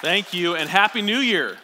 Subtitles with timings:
[0.00, 1.56] Thank you, and Happy New Year.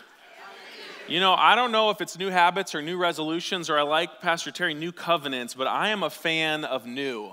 [1.07, 4.21] You know, I don't know if it's new habits or new resolutions, or I like
[4.21, 7.33] Pastor Terry, new covenants, but I am a fan of new.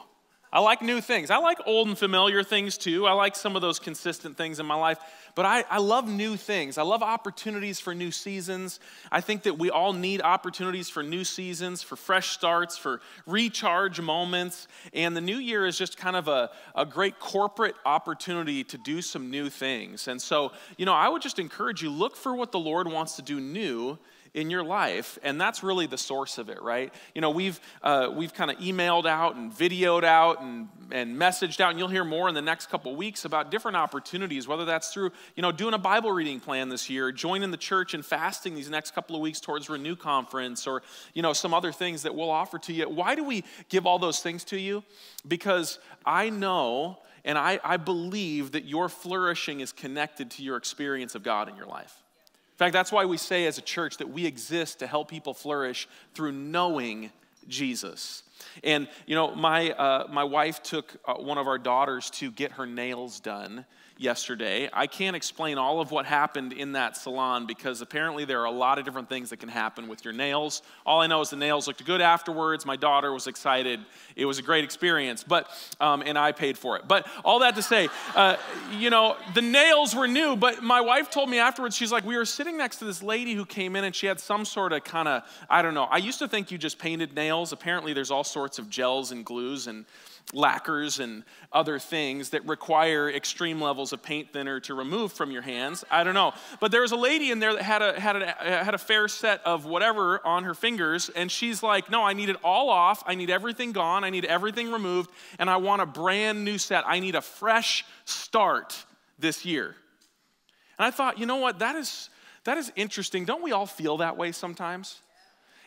[0.54, 1.32] I like new things.
[1.32, 3.08] I like old and familiar things too.
[3.08, 5.00] I like some of those consistent things in my life.
[5.34, 6.78] But I, I love new things.
[6.78, 8.82] I love opportunities for new seasons.
[9.14, 14.02] I think that we all need opportunities for new seasons, for fresh starts, for recharge
[14.02, 14.68] moments.
[14.94, 19.02] And the new year is just kind of a, a great corporate opportunity to do
[19.02, 20.10] some new things.
[20.10, 23.16] And so, you know, I would just encourage you look for what the Lord wants
[23.16, 23.98] to do new
[24.34, 26.94] in your life and that's really the source of it right?
[27.14, 31.60] You know we've uh, we've kind of emailed out and videoed out and, and messaged
[31.60, 34.94] out and you'll hear more in the next couple weeks about different opportunities whether that's
[34.94, 38.56] through you know doing a bible reading plan this year joining the church and fasting
[38.56, 40.82] these next couple of weeks towards renew conference or
[41.14, 42.90] you know some other things that we'll offer to you.
[42.90, 44.84] Why do we give all those things to you?
[45.28, 51.14] Because i know and I, I believe that your flourishing is connected to your experience
[51.16, 52.01] of god in your life
[52.58, 55.88] fact, that's why we say as a church that we exist to help people flourish
[56.14, 57.12] through knowing
[57.48, 58.24] Jesus.
[58.64, 62.54] And, you know, my, uh, my wife took uh, one of our daughters to get
[62.54, 63.66] her nails done
[64.02, 64.68] yesterday.
[64.74, 68.52] I can't explain all of what happened in that salon because apparently there are a
[68.52, 70.64] lot of different things that can happen with your nails.
[70.86, 72.66] All I know is the nails looked good afterwards.
[72.66, 73.80] My daughter was excited.
[74.16, 76.88] It was a great experience, but um, and I paid for it.
[76.88, 78.38] But all that to say, uh,
[78.72, 80.36] you know, the nails were new.
[80.36, 83.36] But my wife told me afterwards, she's like, we were sitting next to this lady
[83.36, 85.84] who came in and she had some sort of kind of I don't know.
[85.84, 87.52] I used to think you just painted nails.
[87.52, 89.86] Apparently, there's all sorts of gels and glues and
[90.34, 95.42] lacquers and other things that require extreme levels of paint thinner to remove from your
[95.42, 95.84] hands.
[95.92, 96.34] I don't know.
[96.60, 99.08] But there was a lady in there that had a, had a, had a fair
[99.08, 103.04] set of whatever on her fingers, and she's like, No, I need it all off.
[103.06, 104.04] I need everything gone.
[104.04, 106.84] I need everything removed, and I want a brand new set.
[106.88, 108.86] I need a fresh start
[109.20, 109.76] this year.
[110.78, 111.60] And I thought, you know what?
[111.60, 112.10] That is,
[112.44, 113.26] that is interesting.
[113.26, 115.00] Don't we all feel that way sometimes?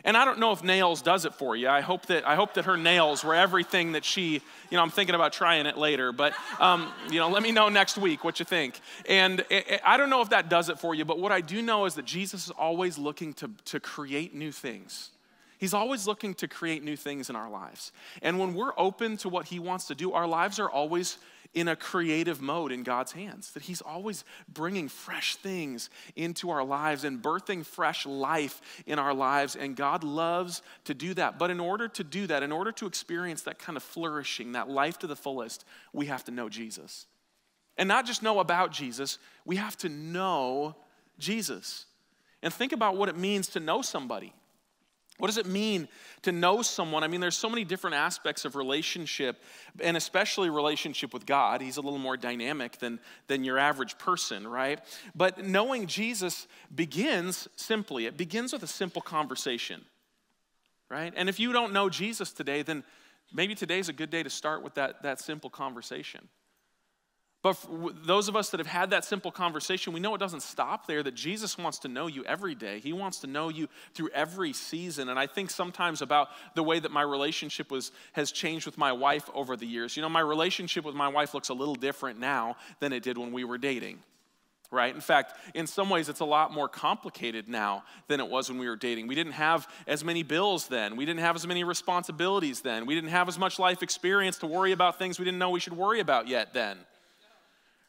[0.05, 1.69] And I don't know if nails does it for you.
[1.69, 4.91] I hope that I hope that her nails were everything that she, you know, I'm
[4.91, 8.39] thinking about trying it later, but um, you know, let me know next week what
[8.39, 8.79] you think.
[9.09, 11.41] And it, it, I don't know if that does it for you, but what I
[11.41, 15.11] do know is that Jesus is always looking to, to create new things.
[15.59, 17.91] He's always looking to create new things in our lives.
[18.21, 21.17] And when we're open to what he wants to do, our lives are always
[21.55, 26.65] in a creative mode in God's hands, that He's always bringing fresh things into our
[26.65, 29.57] lives and birthing fresh life in our lives.
[29.57, 31.39] And God loves to do that.
[31.39, 34.69] But in order to do that, in order to experience that kind of flourishing, that
[34.69, 37.07] life to the fullest, we have to know Jesus.
[37.77, 40.77] And not just know about Jesus, we have to know
[41.19, 41.87] Jesus.
[42.43, 44.33] And think about what it means to know somebody.
[45.19, 45.87] What does it mean
[46.23, 47.05] to know someone?
[47.05, 49.41] I mean, there's so many different aspects of relationship,
[49.81, 51.61] and especially relationship with God.
[51.61, 52.99] He's a little more dynamic than,
[53.29, 54.81] than your average person, right?
[55.15, 59.85] But knowing Jesus begins simply, it begins with a simple conversation,
[60.91, 61.13] right?
[61.17, 62.83] And if you don't know Jesus today, then
[63.33, 66.29] maybe today's a good day to start with that, that simple conversation.
[67.45, 67.59] But
[68.07, 71.03] those of us that have had that simple conversation, we know it doesn't stop there,
[71.03, 72.79] that Jesus wants to know you every day.
[72.79, 75.11] He wants to know you through every season.
[75.11, 78.93] And I think sometimes about the way that my relationship was, has changed with my
[78.93, 79.95] wife over the years.
[79.95, 83.19] You know, my relationship with my wife looks a little different now than it did
[83.19, 83.99] when we were dating.
[84.71, 84.95] Right?
[84.95, 88.59] In fact, in some ways, it's a lot more complicated now than it was when
[88.59, 89.07] we were dating.
[89.07, 90.97] We didn't have as many bills then.
[90.97, 92.87] We didn't have as many responsibilities then.
[92.87, 95.61] We didn't have as much life experience to worry about things we didn't know we
[95.61, 96.79] should worry about yet then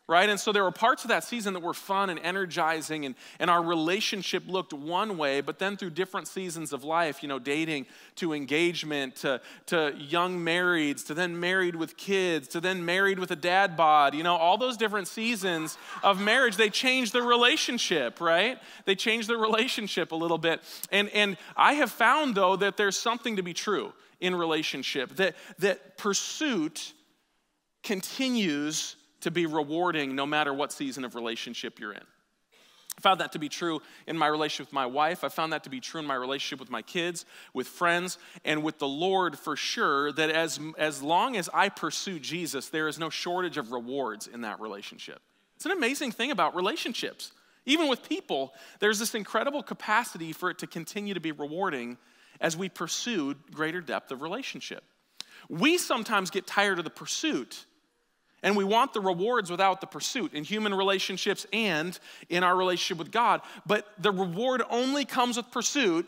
[0.07, 0.29] right?
[0.29, 3.49] And so there were parts of that season that were fun and energizing, and, and
[3.49, 7.87] our relationship looked one way, but then through different seasons of life, you know, dating
[8.17, 13.31] to engagement to, to young marrieds, to then married with kids, to then married with
[13.31, 18.21] a dad bod, you know, all those different seasons of marriage, they changed the relationship,
[18.21, 18.59] right?
[18.85, 20.61] They changed the relationship a little bit.
[20.91, 25.35] And, and I have found, though, that there's something to be true in relationship, that,
[25.59, 26.93] that pursuit
[27.83, 28.95] continues
[29.25, 32.03] to be rewarding no matter what season of relationship you're in.
[32.95, 35.23] I found that to be true in my relationship with my wife.
[35.23, 38.61] I found that to be true in my relationship with my kids, with friends, and
[38.61, 40.11] with the Lord for sure.
[40.11, 44.41] That as, as long as I pursue Jesus, there is no shortage of rewards in
[44.41, 45.19] that relationship.
[45.55, 47.31] It's an amazing thing about relationships.
[47.65, 51.97] Even with people, there's this incredible capacity for it to continue to be rewarding
[52.39, 54.83] as we pursue greater depth of relationship.
[55.49, 57.65] We sometimes get tired of the pursuit
[58.45, 61.99] and we want the rewards without the pursuit in human relationships and
[62.29, 63.41] in our relationship with God.
[63.65, 66.07] But the reward only comes with pursuit,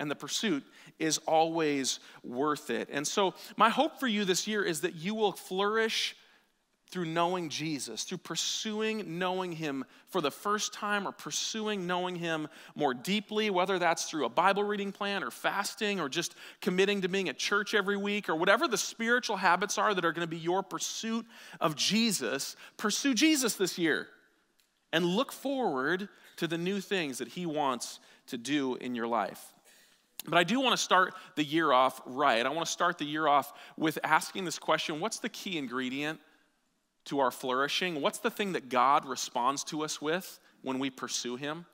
[0.00, 0.64] and the pursuit
[0.98, 2.88] is always worth it.
[2.90, 6.16] And so, my hope for you this year is that you will flourish
[6.94, 12.46] through knowing Jesus, through pursuing knowing Him for the first time or pursuing knowing Him
[12.76, 17.08] more deeply, whether that's through a Bible reading plan or fasting or just committing to
[17.08, 20.30] being at church every week or whatever the spiritual habits are that are going to
[20.30, 21.26] be your pursuit
[21.60, 24.06] of Jesus, pursue Jesus this year
[24.92, 27.98] and look forward to the new things that He wants
[28.28, 29.52] to do in your life.
[30.28, 32.46] But I do want to start the year off right.
[32.46, 36.20] I want to start the year off with asking this question What's the key ingredient
[37.06, 38.00] to our flourishing?
[38.00, 41.66] What's the thing that God responds to us with when we pursue Him?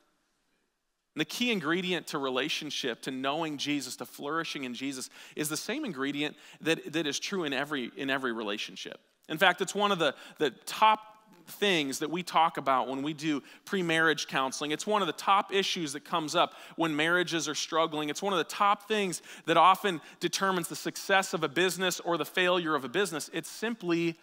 [1.14, 5.56] And the key ingredient to relationship, to knowing Jesus, to flourishing in Jesus, is the
[5.56, 9.00] same ingredient that, that is true in every, in every relationship.
[9.28, 11.00] In fact, it's one of the, the top
[11.46, 14.70] things that we talk about when we do pre marriage counseling.
[14.70, 18.08] It's one of the top issues that comes up when marriages are struggling.
[18.08, 22.16] It's one of the top things that often determines the success of a business or
[22.16, 23.30] the failure of a business.
[23.32, 24.16] It's simply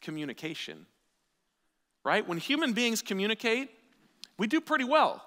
[0.00, 0.86] communication,
[2.04, 2.26] right?
[2.26, 3.70] When human beings communicate,
[4.38, 5.22] we do pretty well.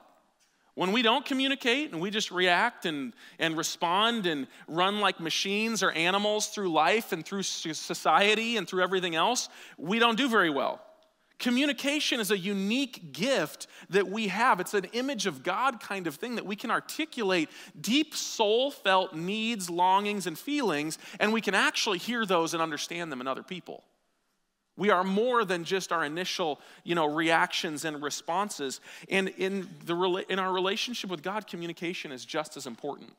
[0.76, 5.84] When we don't communicate and we just react and, and respond and run like machines
[5.84, 10.50] or animals through life and through society and through everything else, we don't do very
[10.50, 10.82] well.
[11.38, 14.60] Communication is a unique gift that we have.
[14.60, 17.50] It's an image of God kind of thing that we can articulate
[17.80, 23.12] deep soul felt needs, longings, and feelings, and we can actually hear those and understand
[23.12, 23.84] them in other people.
[24.76, 28.82] We are more than just our initial, you know, reactions and responses.
[29.10, 33.14] And in, the, in our relationship with God, communication is just as important.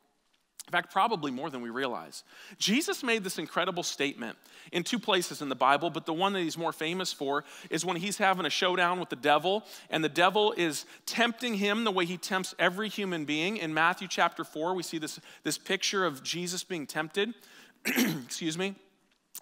[0.67, 2.23] In fact, probably more than we realize.
[2.57, 4.35] Jesus made this incredible statement
[4.71, 7.85] in two places in the Bible, but the one that he's more famous for is
[7.85, 11.91] when he's having a showdown with the devil, and the devil is tempting him the
[11.91, 13.57] way he tempts every human being.
[13.57, 17.35] In Matthew chapter 4, we see this, this picture of Jesus being tempted.
[17.85, 18.73] Excuse me.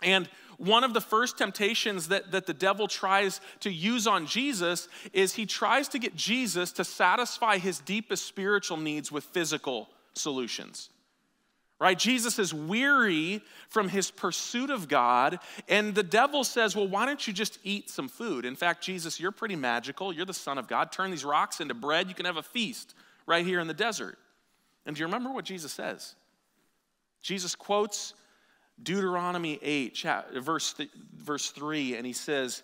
[0.02, 4.88] And one of the first temptations that, that the devil tries to use on Jesus
[5.12, 10.90] is he tries to get Jesus to satisfy his deepest spiritual needs with physical solutions
[11.84, 12.00] right?
[12.00, 17.28] Jesus is weary from his pursuit of God, and the devil says, Well, why don't
[17.28, 18.46] you just eat some food?
[18.46, 20.14] In fact, Jesus, you're pretty magical.
[20.14, 20.94] You're the Son of God.
[20.94, 22.08] Turn these rocks into bread.
[22.08, 24.18] You can have a feast right here in the desert.
[24.86, 26.16] And do you remember what Jesus says?
[27.22, 28.14] Jesus quotes
[28.82, 30.06] Deuteronomy 8,
[30.36, 30.76] verse,
[31.16, 32.64] verse 3, and he says,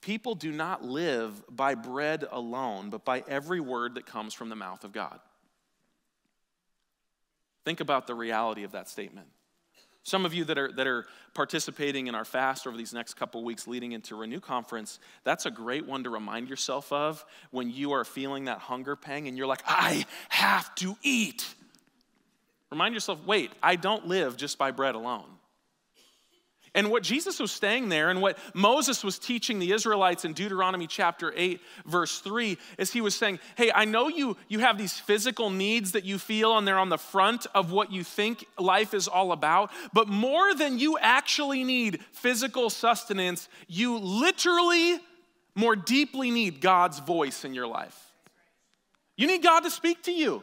[0.00, 4.56] People do not live by bread alone, but by every word that comes from the
[4.56, 5.20] mouth of God.
[7.64, 9.28] Think about the reality of that statement.
[10.04, 13.44] Some of you that are, that are participating in our fast over these next couple
[13.44, 17.92] weeks leading into Renew Conference, that's a great one to remind yourself of when you
[17.92, 21.46] are feeling that hunger pang and you're like, I have to eat.
[22.72, 25.28] Remind yourself, wait, I don't live just by bread alone.
[26.74, 30.86] And what Jesus was staying there and what Moses was teaching the Israelites in Deuteronomy
[30.86, 34.98] chapter 8, verse 3, is he was saying, Hey, I know you, you have these
[34.98, 38.94] physical needs that you feel and they're on the front of what you think life
[38.94, 44.98] is all about, but more than you actually need physical sustenance, you literally
[45.54, 48.12] more deeply need God's voice in your life.
[49.16, 50.42] You need God to speak to you.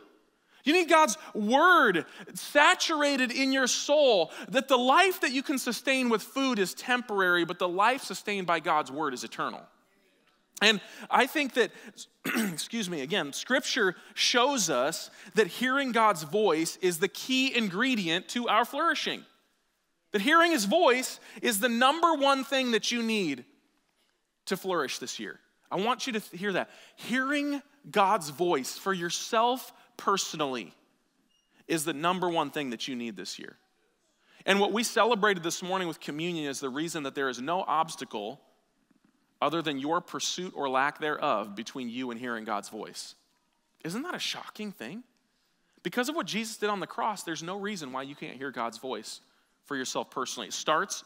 [0.63, 6.09] You need God's word saturated in your soul that the life that you can sustain
[6.09, 9.61] with food is temporary, but the life sustained by God's word is eternal.
[10.61, 11.71] And I think that,
[12.51, 18.47] excuse me, again, scripture shows us that hearing God's voice is the key ingredient to
[18.49, 19.23] our flourishing.
[20.11, 23.45] That hearing his voice is the number one thing that you need
[24.47, 25.39] to flourish this year.
[25.71, 26.69] I want you to hear that.
[26.95, 30.73] Hearing God's voice for yourself personally
[31.68, 33.57] is the number one thing that you need this year.
[34.45, 37.61] And what we celebrated this morning with communion is the reason that there is no
[37.61, 38.39] obstacle
[39.41, 43.15] other than your pursuit or lack thereof between you and hearing God's voice.
[43.83, 45.03] Isn't that a shocking thing?
[45.83, 48.51] Because of what Jesus did on the cross, there's no reason why you can't hear
[48.51, 49.21] God's voice
[49.65, 50.47] for yourself personally.
[50.47, 51.03] It starts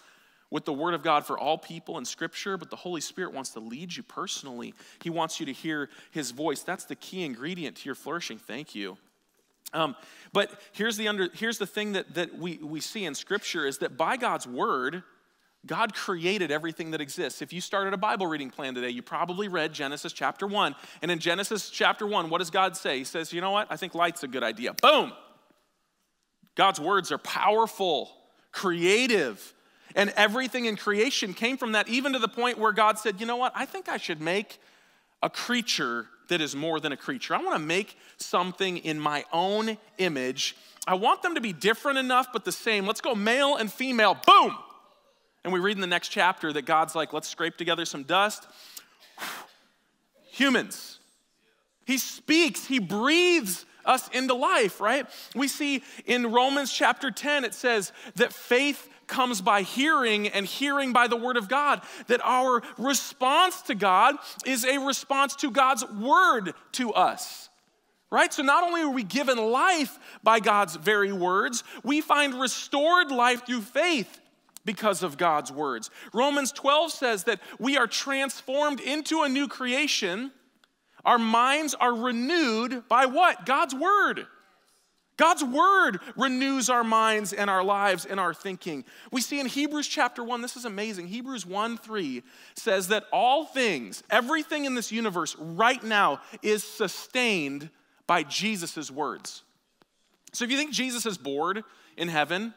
[0.54, 3.50] with the Word of God for all people in Scripture, but the Holy Spirit wants
[3.50, 4.76] to lead you personally.
[5.02, 6.62] He wants you to hear His voice.
[6.62, 8.38] That's the key ingredient to your flourishing.
[8.38, 9.00] Thank you.
[9.74, 9.96] Um,
[10.32, 13.80] but here's the, under, here's the thing that, that we, we see in Scripture is
[13.80, 15.02] that by God's Word,
[15.66, 17.42] God created everything that exists.
[17.42, 20.76] If you started a Bible reading plan today, you probably read Genesis chapter 1.
[21.02, 23.00] And in Genesis chapter 1, what does God say?
[23.00, 23.72] He says, You know what?
[23.72, 24.76] I think light's a good idea.
[24.84, 25.14] Boom!
[26.54, 28.12] God's words are powerful,
[28.52, 29.56] creative,
[29.96, 33.26] and everything in creation came from that, even to the point where God said, you
[33.26, 34.60] know what, I think I should make
[35.22, 37.36] a creature that is more than a creature.
[37.36, 40.56] I want to make something in my own image.
[40.88, 42.86] I want them to be different enough, but the same.
[42.86, 44.18] Let's go male and female.
[44.26, 44.58] Boom!
[45.44, 48.48] And we read in the next chapter that God's like, let's scrape together some dust.
[50.32, 51.00] Humans.
[51.86, 55.06] He speaks, He breathes us into life, right?
[55.36, 60.94] We see in Romans chapter 10, it says that faith comes by hearing and hearing
[60.94, 61.82] by the word of God.
[62.08, 67.50] That our response to God is a response to God's word to us.
[68.12, 68.32] Right?
[68.32, 73.46] So not only are we given life by God's very words, we find restored life
[73.46, 74.20] through faith
[74.66, 75.90] because of God's words.
[76.14, 80.32] Romans 12 says that we are transformed into a new creation.
[81.04, 83.46] Our minds are renewed by what?
[83.46, 84.28] God's word.
[85.18, 88.84] God's word renews our minds and our lives and our thinking.
[89.12, 91.08] We see in Hebrews chapter 1, this is amazing.
[91.08, 92.24] Hebrews 1 3
[92.56, 97.70] says that all things, everything in this universe right now is sustained
[98.08, 99.44] by Jesus' words.
[100.34, 101.64] So if you think Jesus is bored
[101.96, 102.56] in heaven,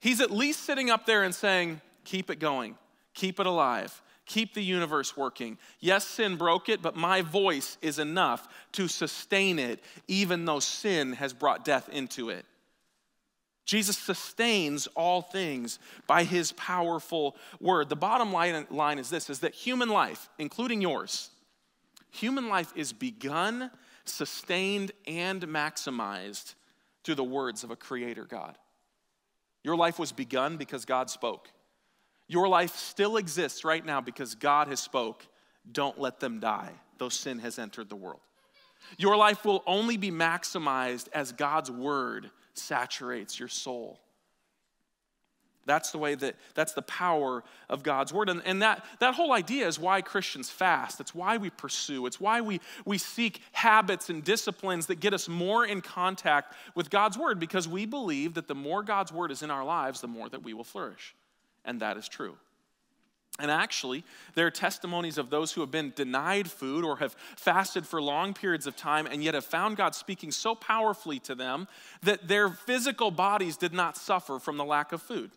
[0.00, 2.76] he's at least sitting up there and saying, Keep it going,
[3.14, 5.58] keep it alive keep the universe working.
[5.80, 11.14] Yes, sin broke it, but my voice is enough to sustain it, even though sin
[11.14, 12.44] has brought death into it.
[13.64, 17.88] Jesus sustains all things by his powerful word.
[17.88, 21.30] The bottom line, line is this is that human life, including yours,
[22.10, 23.70] human life is begun,
[24.04, 26.54] sustained, and maximized
[27.04, 28.58] through the words of a creator God.
[29.64, 31.48] Your life was begun because God spoke.
[32.32, 35.26] Your life still exists right now because God has spoke.
[35.70, 38.20] Don't let them die, though sin has entered the world.
[38.96, 44.00] Your life will only be maximized as God's word saturates your soul.
[45.66, 48.30] That's the way that, that's the power of God's word.
[48.30, 51.00] And, and that, that whole idea is why Christians fast.
[51.00, 52.06] It's why we pursue.
[52.06, 56.88] It's why we, we seek habits and disciplines that get us more in contact with
[56.88, 60.08] God's word because we believe that the more God's word is in our lives, the
[60.08, 61.14] more that we will flourish
[61.64, 62.36] and that is true.
[63.38, 64.04] And actually,
[64.34, 68.34] there are testimonies of those who have been denied food or have fasted for long
[68.34, 71.66] periods of time and yet have found God speaking so powerfully to them
[72.02, 75.30] that their physical bodies did not suffer from the lack of food.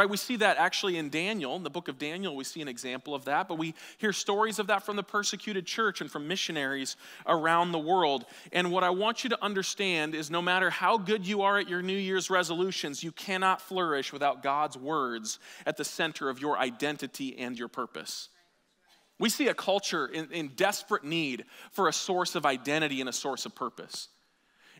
[0.00, 0.08] Right?
[0.08, 3.14] We see that actually in Daniel, in the book of Daniel, we see an example
[3.14, 6.96] of that, but we hear stories of that from the persecuted church and from missionaries
[7.26, 8.24] around the world.
[8.50, 11.68] And what I want you to understand is no matter how good you are at
[11.68, 16.58] your New Year's resolutions, you cannot flourish without God's words at the center of your
[16.58, 18.30] identity and your purpose.
[19.18, 23.12] We see a culture in, in desperate need for a source of identity and a
[23.12, 24.08] source of purpose.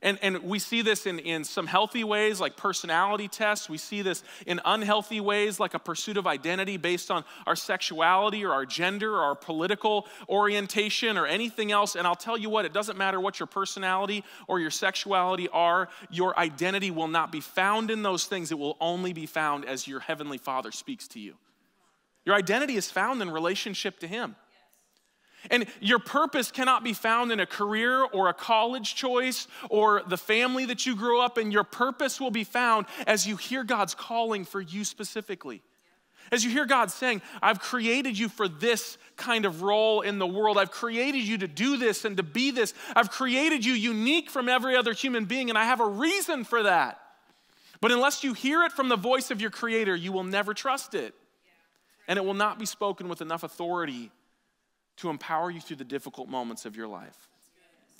[0.02, 3.68] And, and we see this in, in some healthy ways, like personality tests.
[3.68, 8.44] We see this in unhealthy ways, like a pursuit of identity based on our sexuality
[8.44, 11.96] or our gender or our political orientation or anything else.
[11.96, 15.90] And I'll tell you what, it doesn't matter what your personality or your sexuality are,
[16.08, 18.50] your identity will not be found in those things.
[18.50, 21.34] It will only be found as your Heavenly Father speaks to you.
[22.24, 24.36] Your identity is found in relationship to Him.
[25.48, 30.18] And your purpose cannot be found in a career or a college choice or the
[30.18, 31.50] family that you grew up in.
[31.50, 35.62] Your purpose will be found as you hear God's calling for you specifically.
[36.32, 40.26] As you hear God saying, I've created you for this kind of role in the
[40.26, 40.58] world.
[40.58, 42.72] I've created you to do this and to be this.
[42.94, 46.62] I've created you unique from every other human being, and I have a reason for
[46.62, 47.00] that.
[47.80, 50.94] But unless you hear it from the voice of your Creator, you will never trust
[50.94, 51.14] it.
[52.06, 54.12] And it will not be spoken with enough authority
[55.00, 57.28] to empower you through the difficult moments of your life.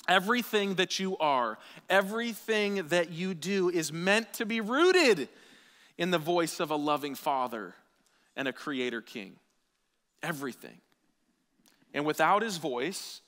[0.09, 5.29] Everything that you are, everything that you do is meant to be rooted
[5.99, 7.75] in the voice of a loving Father
[8.37, 9.37] and a Creator King.
[10.23, 10.79] Everything.
[11.93, 13.21] And without His voice,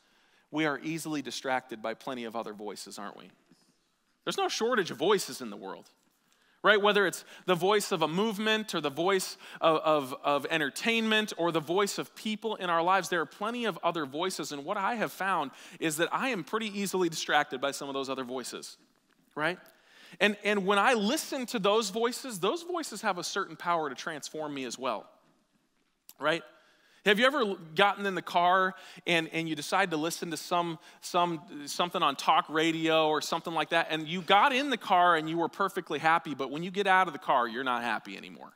[0.50, 3.30] we are easily distracted by plenty of other voices, aren't we?
[4.24, 5.88] There's no shortage of voices in the world
[6.62, 6.80] right?
[6.80, 11.50] Whether it's the voice of a movement or the voice of, of, of, entertainment or
[11.50, 14.52] the voice of people in our lives, there are plenty of other voices.
[14.52, 15.50] And what I have found
[15.80, 18.76] is that I am pretty easily distracted by some of those other voices,
[19.34, 19.58] right?
[20.20, 23.94] And, and when I listen to those voices, those voices have a certain power to
[23.94, 25.08] transform me as well,
[26.20, 26.42] right?
[27.04, 28.74] Have you ever gotten in the car
[29.06, 33.52] and, and you decide to listen to some, some, something on talk radio or something
[33.52, 36.62] like that, and you got in the car and you were perfectly happy, but when
[36.62, 38.52] you get out of the car, you're not happy anymore?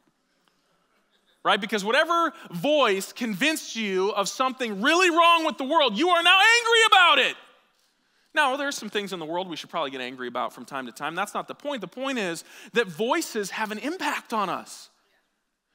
[1.42, 1.60] Right?
[1.60, 6.38] Because whatever voice convinced you of something really wrong with the world, you are now
[6.38, 7.36] angry about it.
[8.32, 10.66] Now, there are some things in the world we should probably get angry about from
[10.66, 11.14] time to time.
[11.14, 11.80] That's not the point.
[11.80, 14.90] The point is that voices have an impact on us.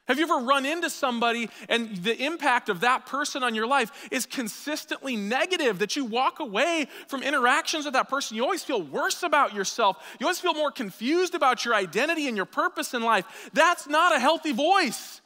[0.08, 3.92] Have you ever run into somebody and the impact of that person on your life
[4.12, 8.36] is consistently negative, that you walk away from interactions with that person?
[8.36, 9.98] You always feel worse about yourself.
[10.20, 13.50] You always feel more confused about your identity and your purpose in life.
[13.54, 15.22] That's not a healthy voice.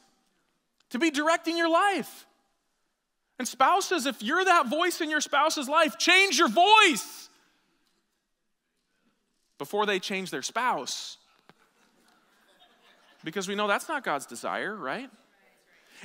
[0.95, 2.25] to be directing your life.
[3.37, 7.29] And spouses, if you're that voice in your spouse's life, change your voice
[9.57, 11.17] before they change their spouse.
[13.25, 15.09] Because we know that's not God's desire, right?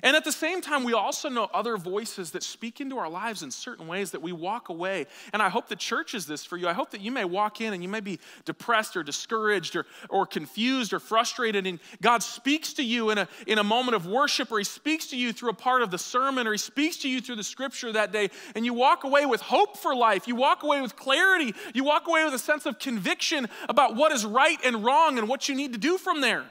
[0.02, 3.42] And at the same time, we also know other voices that speak into our lives
[3.42, 5.06] in certain ways that we walk away.
[5.32, 6.68] And I hope the church is this for you.
[6.68, 9.84] I hope that you may walk in and you may be depressed or discouraged or,
[10.08, 11.66] or confused or frustrated.
[11.66, 15.08] And God speaks to you in a, in a moment of worship, or He speaks
[15.08, 17.44] to you through a part of the sermon, or He speaks to you through the
[17.44, 18.30] scripture that day.
[18.54, 20.26] And you walk away with hope for life.
[20.26, 21.52] You walk away with clarity.
[21.74, 25.28] You walk away with a sense of conviction about what is right and wrong and
[25.28, 26.44] what you need to do from there.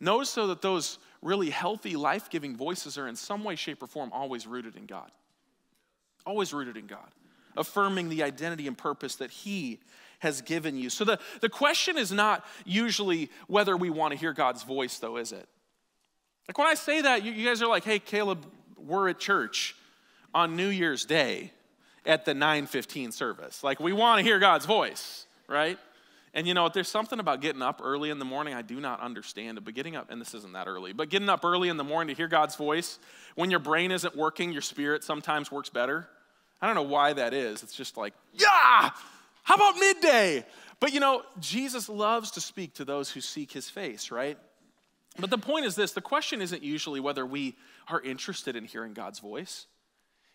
[0.00, 3.86] Notice, though, that those really healthy, life giving voices are in some way, shape, or
[3.86, 5.10] form always rooted in God.
[6.26, 7.08] Always rooted in God,
[7.56, 9.80] affirming the identity and purpose that He
[10.20, 10.90] has given you.
[10.90, 15.16] So the, the question is not usually whether we want to hear God's voice, though,
[15.16, 15.48] is it?
[16.48, 19.76] Like when I say that, you, you guys are like, hey, Caleb, we're at church
[20.34, 21.52] on New Year's Day
[22.06, 23.62] at the 9:15 service.
[23.62, 25.78] Like we want to hear God's voice, right?
[26.34, 29.00] And you know, there's something about getting up early in the morning I do not
[29.00, 31.76] understand it, but getting up, and this isn't that early, but getting up early in
[31.76, 32.98] the morning to hear God's voice,
[33.34, 36.08] when your brain isn't working, your spirit sometimes works better.
[36.60, 37.62] I don't know why that is.
[37.62, 38.90] It's just like, yeah,
[39.42, 40.44] how about midday?
[40.80, 44.38] But you know, Jesus loves to speak to those who seek his face, right?
[45.18, 47.56] But the point is this the question isn't usually whether we
[47.88, 49.66] are interested in hearing God's voice.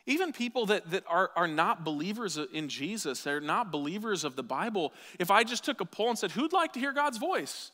[0.05, 4.43] Even people that, that are, are not believers in Jesus, they're not believers of the
[4.43, 7.71] Bible, if I just took a poll and said, Who'd like to hear God's voice?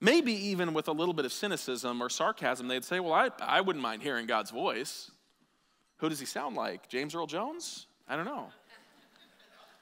[0.00, 3.60] Maybe even with a little bit of cynicism or sarcasm, they'd say, Well, I, I
[3.62, 5.10] wouldn't mind hearing God's voice.
[5.98, 6.88] Who does he sound like?
[6.88, 7.86] James Earl Jones?
[8.08, 8.48] I don't know.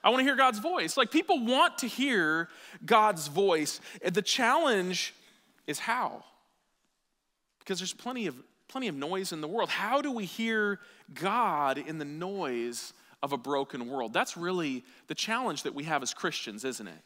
[0.05, 0.97] I want to hear God's voice.
[0.97, 2.49] Like people want to hear
[2.85, 3.81] God's voice.
[4.05, 5.15] The challenge
[5.67, 6.25] is how?
[7.61, 8.37] Because there's plenty of
[8.73, 9.69] plenty of noise in the world.
[9.69, 10.81] How do we hear
[11.13, 14.15] God in the noise of a broken world?
[14.15, 17.03] That's really the challenge that we have as Christians, isn't it?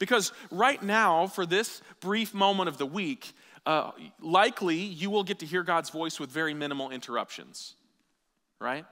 [0.00, 3.32] Because right now, for this brief moment of the week,
[3.64, 7.74] uh, likely you will get to hear God's voice with very minimal interruptions,
[8.60, 8.84] right?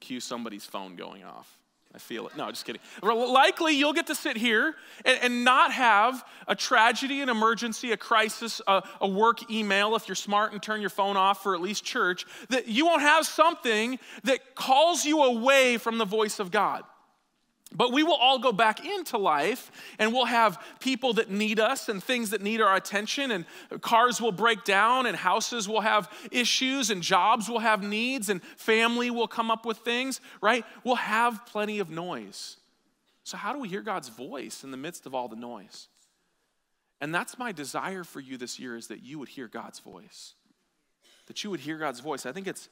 [0.00, 1.55] Cue somebody's phone going off.
[1.96, 2.36] I feel it.
[2.36, 2.82] No, just kidding.
[3.02, 7.96] Likely you'll get to sit here and, and not have a tragedy, an emergency, a
[7.96, 11.62] crisis, a, a work email if you're smart and turn your phone off for at
[11.62, 12.26] least church.
[12.50, 16.84] That you won't have something that calls you away from the voice of God.
[17.74, 21.88] But we will all go back into life and we'll have people that need us
[21.88, 23.44] and things that need our attention, and
[23.80, 28.42] cars will break down, and houses will have issues, and jobs will have needs, and
[28.56, 30.64] family will come up with things, right?
[30.84, 32.56] We'll have plenty of noise.
[33.24, 35.88] So, how do we hear God's voice in the midst of all the noise?
[37.00, 40.34] And that's my desire for you this year is that you would hear God's voice.
[41.26, 42.24] That you would hear God's voice.
[42.24, 42.68] I think it's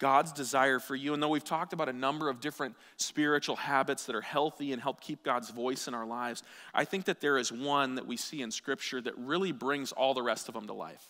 [0.00, 1.14] God's desire for you.
[1.14, 4.82] And though we've talked about a number of different spiritual habits that are healthy and
[4.82, 6.42] help keep God's voice in our lives,
[6.74, 10.14] I think that there is one that we see in Scripture that really brings all
[10.14, 11.04] the rest of them to life.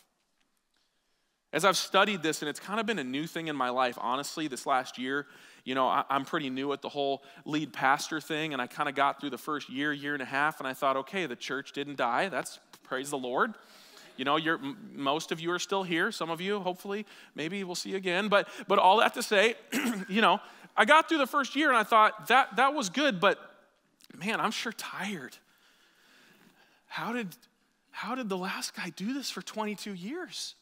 [1.52, 3.96] As I've studied this, and it's kind of been a new thing in my life,
[4.00, 5.26] honestly, this last year,
[5.64, 8.88] you know, I, am pretty new at the whole lead pastor thing, and I kind
[8.88, 11.36] of got through the first year, year and a half, and I thought, okay, the
[11.36, 12.28] church didn't die.
[12.28, 13.54] That's praise the Lord.
[14.20, 14.60] You know, you're,
[14.92, 16.12] most of you are still here.
[16.12, 18.28] Some of you, hopefully, maybe we'll see you again.
[18.28, 19.54] But, but all that to say,
[20.10, 20.40] you know,
[20.76, 23.38] I got through the first year and I thought that, that was good, but
[24.14, 25.38] man, I'm sure tired.
[26.86, 27.28] How did,
[27.92, 30.54] how did the last guy do this for 22 years?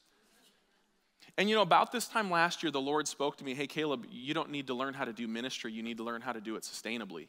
[1.37, 4.07] And you know, about this time last year, the Lord spoke to me, hey, Caleb,
[4.09, 6.40] you don't need to learn how to do ministry, you need to learn how to
[6.40, 7.27] do it sustainably.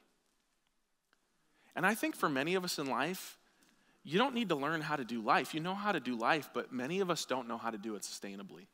[1.76, 3.39] And I think for many of us in life,
[4.04, 5.54] you don't need to learn how to do life.
[5.54, 7.96] You know how to do life, but many of us don't know how to do
[7.96, 8.66] it sustainably.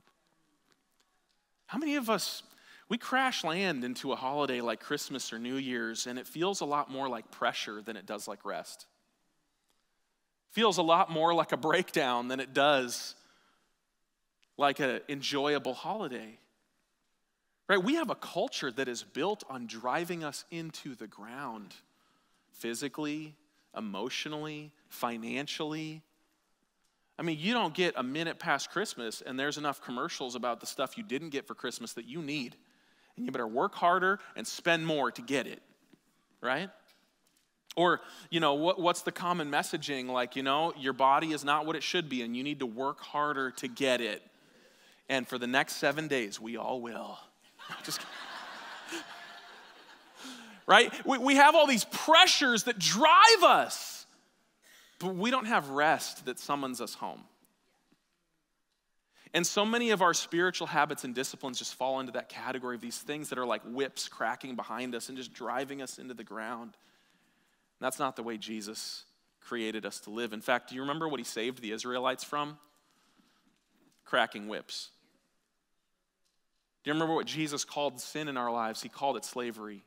[1.66, 2.44] How many of us,
[2.90, 6.66] we crash land into a holiday like Christmas or New Year's, and it feels a
[6.66, 8.86] lot more like pressure than it does like rest?
[10.52, 13.16] Feels a lot more like a breakdown than it does
[14.58, 16.38] like an enjoyable holiday.
[17.68, 17.84] Right?
[17.84, 21.74] We have a culture that is built on driving us into the ground
[22.52, 23.36] physically,
[23.78, 26.02] emotionally, financially.
[27.18, 30.66] I mean, you don't get a minute past Christmas and there's enough commercials about the
[30.66, 32.56] stuff you didn't get for Christmas that you need.
[33.16, 35.62] And you better work harder and spend more to get it,
[36.42, 36.70] right?
[37.78, 40.08] Or, you know, what, what's the common messaging?
[40.10, 42.66] Like, you know, your body is not what it should be and you need to
[42.66, 44.22] work harder to get it.
[45.08, 47.18] And for the next seven days, we all will.
[47.84, 48.02] Just
[50.68, 50.92] right?
[51.06, 54.06] We, we have all these pressures that drive us,
[55.00, 57.24] but we don't have rest that summons us home.
[59.34, 62.82] And so many of our spiritual habits and disciplines just fall into that category of
[62.82, 66.24] these things that are like whips cracking behind us and just driving us into the
[66.24, 66.72] ground.
[66.72, 69.04] And that's not the way Jesus
[69.42, 70.32] created us to live.
[70.32, 72.58] In fact, do you remember what he saved the Israelites from?
[74.06, 74.90] Cracking whips.
[76.84, 78.82] Do you remember what Jesus called sin in our lives?
[78.82, 79.84] He called it slavery.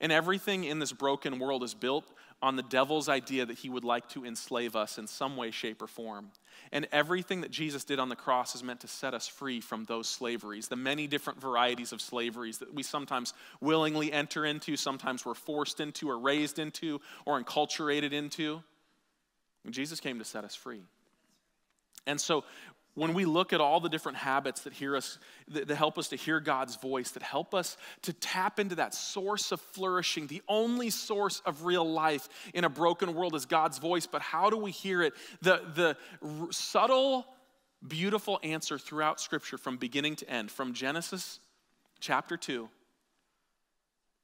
[0.00, 2.08] And everything in this broken world is built
[2.40, 5.82] on the devil's idea that he would like to enslave us in some way, shape,
[5.82, 6.30] or form.
[6.70, 9.84] And everything that Jesus did on the cross is meant to set us free from
[9.84, 15.24] those slaveries, the many different varieties of slaveries that we sometimes willingly enter into, sometimes
[15.24, 18.62] we're forced into, or raised into, or enculturated into.
[19.68, 20.82] Jesus came to set us free.
[22.06, 22.44] And so
[22.94, 26.16] when we look at all the different habits that hear us that, help us to
[26.16, 30.90] hear god's voice that help us to tap into that source of flourishing the only
[30.90, 34.06] source of real life in a broken world is god's voice.
[34.06, 35.14] But how do we hear it?
[35.42, 37.26] The, the r- subtle
[37.86, 41.38] beautiful answer throughout scripture from beginning to end from genesis
[42.00, 42.68] chapter 2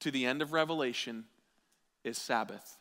[0.00, 1.24] to the end of revelation
[2.02, 2.76] is sabbath.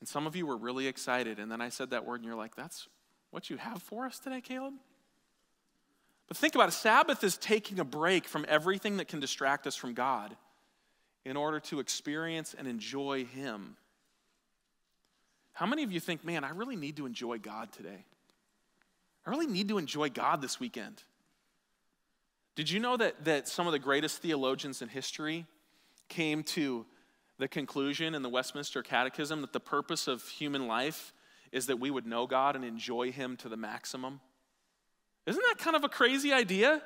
[0.00, 2.36] And some of you were really excited and then i said that word and you're
[2.36, 2.86] like that's
[3.34, 4.74] what you have for us today, Caleb?
[6.28, 9.74] But think about it Sabbath is taking a break from everything that can distract us
[9.74, 10.36] from God
[11.24, 13.76] in order to experience and enjoy Him.
[15.52, 18.04] How many of you think, man, I really need to enjoy God today?
[19.26, 21.02] I really need to enjoy God this weekend.
[22.54, 25.44] Did you know that, that some of the greatest theologians in history
[26.08, 26.86] came to
[27.38, 31.12] the conclusion in the Westminster Catechism that the purpose of human life
[31.54, 34.20] is that we would know God and enjoy Him to the maximum.
[35.24, 36.82] Isn't that kind of a crazy idea?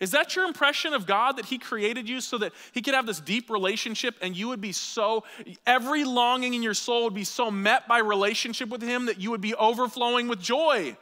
[0.00, 3.04] Is that your impression of God that He created you so that He could have
[3.04, 5.24] this deep relationship and you would be so,
[5.66, 9.30] every longing in your soul would be so met by relationship with Him that you
[9.30, 10.96] would be overflowing with joy?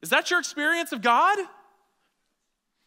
[0.00, 1.38] Is that your experience of God?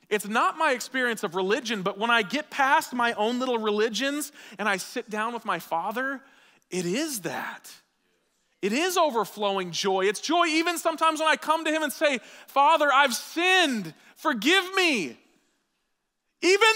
[0.10, 4.32] It's not my experience of religion, but when I get past my own little religions
[4.58, 6.22] and I sit down with my Father,
[6.72, 7.70] it is that.
[8.62, 10.06] It is overflowing joy.
[10.06, 14.74] It's joy even sometimes when I come to Him and say, Father, I've sinned, forgive
[14.76, 15.18] me.
[16.42, 16.74] Even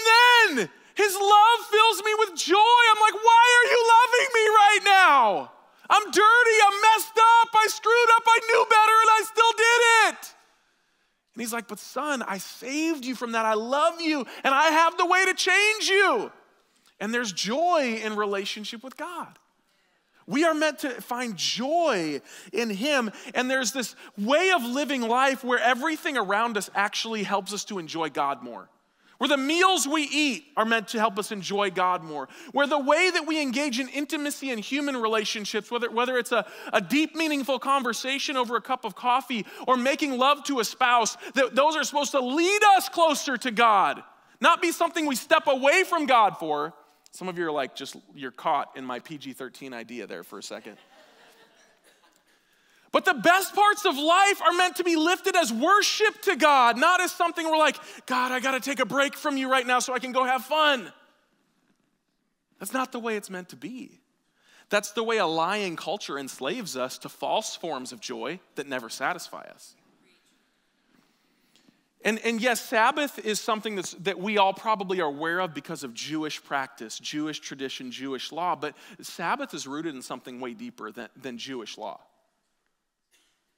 [0.56, 2.56] then, His love fills me with joy.
[2.56, 5.50] I'm like, why are you loving me right now?
[5.90, 10.14] I'm dirty, I'm messed up, I screwed up, I knew better, and I still did
[10.14, 10.34] it.
[11.34, 13.44] And He's like, but son, I saved you from that.
[13.44, 16.32] I love you, and I have the way to change you.
[16.98, 19.38] And there's joy in relationship with God.
[20.26, 22.20] We are meant to find joy
[22.52, 23.10] in Him.
[23.34, 27.78] And there's this way of living life where everything around us actually helps us to
[27.78, 28.68] enjoy God more.
[29.18, 32.28] Where the meals we eat are meant to help us enjoy God more.
[32.52, 36.44] Where the way that we engage in intimacy and human relationships, whether, whether it's a,
[36.72, 41.16] a deep, meaningful conversation over a cup of coffee or making love to a spouse,
[41.34, 44.02] that those are supposed to lead us closer to God,
[44.40, 46.74] not be something we step away from God for.
[47.14, 50.40] Some of you are like, just you're caught in my PG 13 idea there for
[50.40, 50.76] a second.
[52.90, 56.76] But the best parts of life are meant to be lifted as worship to God,
[56.76, 59.78] not as something we're like, God, I gotta take a break from you right now
[59.78, 60.92] so I can go have fun.
[62.58, 64.00] That's not the way it's meant to be.
[64.68, 68.88] That's the way a lying culture enslaves us to false forms of joy that never
[68.88, 69.76] satisfy us.
[72.04, 75.82] And, and yes, Sabbath is something that's, that we all probably are aware of because
[75.82, 80.92] of Jewish practice, Jewish tradition, Jewish law, but Sabbath is rooted in something way deeper
[80.92, 82.00] than, than Jewish law.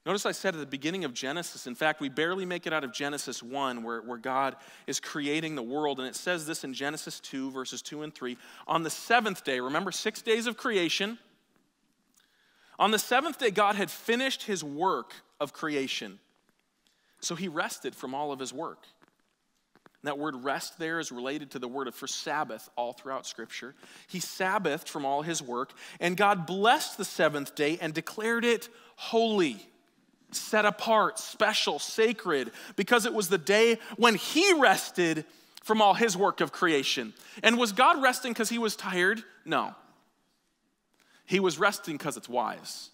[0.06, 2.84] Notice I said at the beginning of Genesis, in fact, we barely make it out
[2.84, 4.54] of Genesis 1, where, where God
[4.86, 5.98] is creating the world.
[5.98, 8.38] And it says this in Genesis 2, verses 2 and 3.
[8.68, 11.18] On the seventh day, remember, six days of creation.
[12.78, 16.20] On the seventh day, God had finished his work of creation.
[17.20, 18.84] So he rested from all of his work.
[20.02, 23.74] And that word rest there is related to the word for Sabbath all throughout Scripture.
[24.08, 28.68] He Sabbathed from all his work, and God blessed the seventh day and declared it
[28.96, 29.58] holy,
[30.30, 35.24] set apart, special, sacred, because it was the day when he rested
[35.62, 37.12] from all his work of creation.
[37.42, 39.24] And was God resting because he was tired?
[39.44, 39.74] No.
[41.24, 42.90] He was resting because it's wise.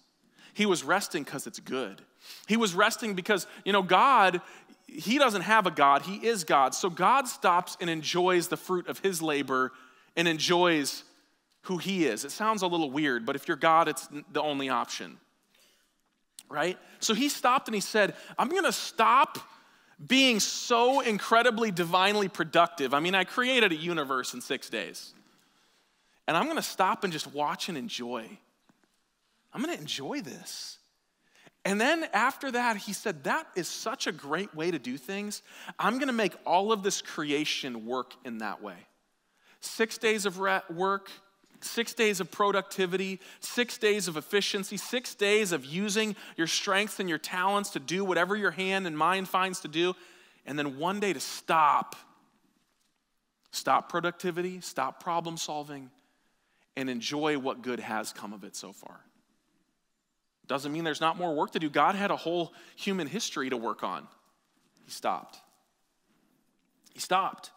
[0.55, 2.01] He was resting because it's good.
[2.47, 4.41] He was resting because, you know, God,
[4.87, 6.75] He doesn't have a God, He is God.
[6.75, 9.71] So God stops and enjoys the fruit of His labor
[10.15, 11.03] and enjoys
[11.63, 12.25] who He is.
[12.25, 15.17] It sounds a little weird, but if you're God, it's the only option,
[16.49, 16.77] right?
[16.99, 19.37] So He stopped and He said, I'm gonna stop
[20.05, 22.93] being so incredibly divinely productive.
[22.93, 25.13] I mean, I created a universe in six days.
[26.27, 28.25] And I'm gonna stop and just watch and enjoy.
[29.53, 30.77] I'm gonna enjoy this.
[31.65, 35.41] And then after that, he said, That is such a great way to do things.
[35.79, 38.75] I'm going to make all of this creation work in that way.
[39.61, 41.09] Six days of work,
[41.61, 47.07] six days of productivity, six days of efficiency, six days of using your strengths and
[47.07, 49.95] your talents to do whatever your hand and mind finds to do,
[50.45, 51.95] and then one day to stop.
[53.51, 55.91] Stop productivity, stop problem solving,
[56.75, 58.99] and enjoy what good has come of it so far.
[60.47, 61.69] Doesn't mean there's not more work to do.
[61.69, 64.07] God had a whole human history to work on.
[64.85, 65.39] He stopped.
[66.93, 67.51] He stopped.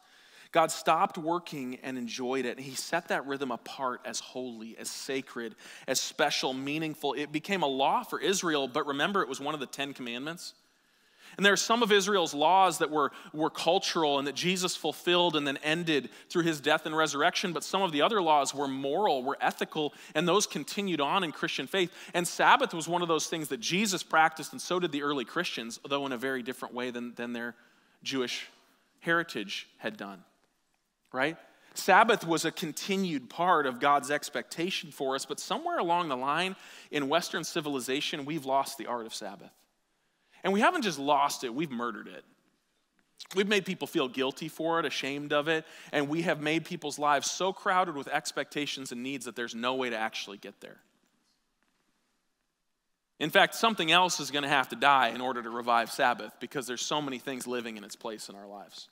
[0.52, 2.56] God stopped working and enjoyed it.
[2.56, 5.54] And he set that rhythm apart as holy, as sacred,
[5.86, 7.14] as special, meaningful.
[7.14, 10.54] It became a law for Israel, but remember, it was one of the Ten Commandments.
[11.36, 15.36] And there are some of Israel's laws that were, were cultural and that Jesus fulfilled
[15.36, 18.68] and then ended through his death and resurrection, but some of the other laws were
[18.68, 21.92] moral, were ethical, and those continued on in Christian faith.
[22.14, 25.24] And Sabbath was one of those things that Jesus practiced, and so did the early
[25.24, 27.54] Christians, though in a very different way than, than their
[28.02, 28.48] Jewish
[29.00, 30.24] heritage had done.
[31.12, 31.36] Right?
[31.74, 36.56] Sabbath was a continued part of God's expectation for us, but somewhere along the line
[36.90, 39.50] in Western civilization, we've lost the art of Sabbath.
[40.46, 42.24] And we haven't just lost it, we've murdered it.
[43.34, 47.00] We've made people feel guilty for it, ashamed of it, and we have made people's
[47.00, 50.76] lives so crowded with expectations and needs that there's no way to actually get there.
[53.18, 56.32] In fact, something else is going to have to die in order to revive Sabbath
[56.38, 58.88] because there's so many things living in its place in our lives.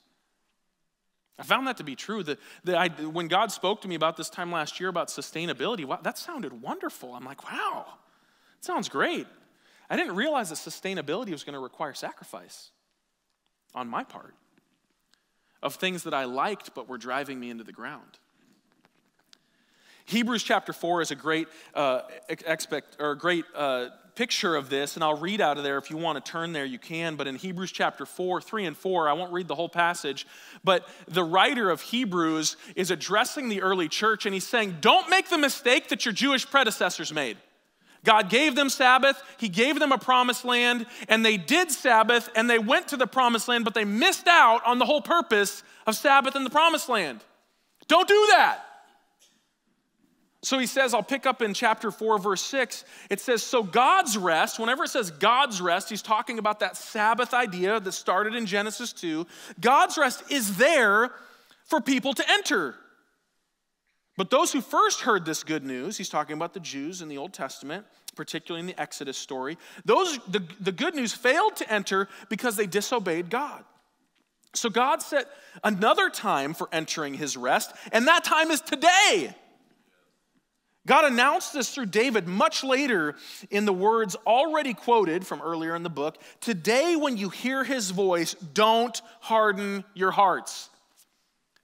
[1.39, 2.21] I found that to be true.
[2.21, 2.37] The,
[2.67, 6.17] I, when God spoke to me about this time last year about sustainability, wow, that
[6.17, 7.13] sounded wonderful.
[7.13, 9.25] I'm like, wow, that sounds great.
[9.89, 12.71] I didn't realize that sustainability was going to require sacrifice
[13.73, 14.33] on my part
[15.61, 18.19] of things that I liked but were driving me into the ground.
[20.05, 24.95] Hebrews chapter 4 is a great uh, expect, or a great uh, picture of this,
[24.95, 25.77] and I'll read out of there.
[25.77, 27.15] If you want to turn there, you can.
[27.15, 30.27] But in Hebrews chapter 4, 3 and 4, I won't read the whole passage,
[30.63, 35.29] but the writer of Hebrews is addressing the early church, and he's saying, Don't make
[35.29, 37.37] the mistake that your Jewish predecessors made.
[38.05, 42.49] God gave them Sabbath, He gave them a promised land, and they did Sabbath and
[42.49, 45.95] they went to the promised land, but they missed out on the whole purpose of
[45.95, 47.23] Sabbath in the promised land.
[47.87, 48.61] Don't do that.
[50.45, 52.85] So he says, I'll pick up in chapter 4, verse 6.
[53.09, 57.33] It says, So God's rest, whenever it says God's rest, he's talking about that Sabbath
[57.33, 59.25] idea that started in Genesis 2.
[59.59, 61.11] God's rest is there
[61.63, 62.75] for people to enter.
[64.17, 67.17] But those who first heard this good news, he's talking about the Jews in the
[67.17, 72.07] Old Testament, particularly in the Exodus story, those the, the good news failed to enter
[72.29, 73.63] because they disobeyed God.
[74.53, 75.27] So God set
[75.63, 79.35] another time for entering his rest, and that time is today.
[80.87, 83.15] God announced this through David much later
[83.49, 87.91] in the words already quoted from earlier in the book Today, when you hear his
[87.91, 90.69] voice, don't harden your hearts.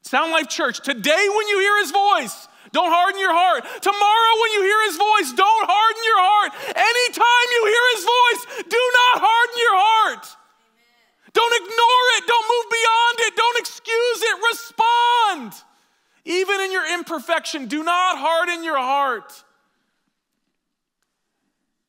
[0.02, 3.64] Sound Life Church, today when you hear his voice, don't harden your heart.
[3.82, 6.52] Tomorrow when you hear his voice, don't harden your heart.
[6.72, 10.24] Anytime you hear his voice, do not harden your heart.
[10.24, 11.30] Amen.
[11.36, 12.24] Don't ignore it.
[12.28, 13.32] Don't move beyond it.
[13.36, 14.36] Don't excuse it.
[14.52, 15.52] Respond.
[16.24, 19.44] Even in your imperfection, do not harden your heart.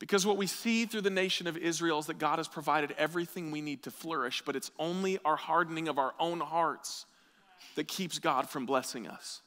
[0.01, 3.53] Because what we see through the nation of Israel is that God has provided everything
[3.53, 7.07] we need to flourish, but it's only our hardening of our own hearts
[7.77, 9.43] that keeps God from blessing us.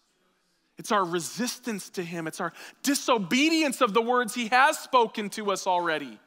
[0.78, 5.52] It's our resistance to Him, it's our disobedience of the words He has spoken to
[5.52, 6.20] us already.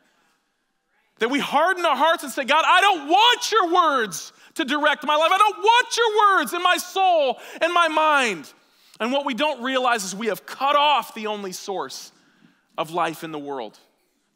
[1.18, 5.04] That we harden our hearts and say, God, I don't want your words to direct
[5.04, 5.30] my life.
[5.32, 8.52] I don't want your words in my soul and my mind.
[9.00, 12.12] And what we don't realize is we have cut off the only source
[12.76, 13.78] of life in the world,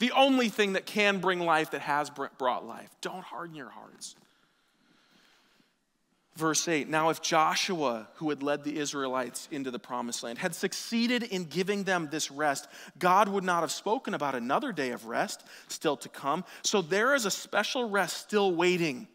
[0.01, 2.91] the only thing that can bring life that has brought life.
[3.01, 4.17] Don't harden your hearts.
[6.37, 10.55] Verse 8 Now, if Joshua, who had led the Israelites into the promised land, had
[10.55, 12.69] succeeded in giving them this rest,
[12.99, 16.45] God would not have spoken about another day of rest still to come.
[16.63, 19.09] So there is a special rest still waiting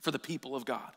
[0.00, 0.92] for the people of God.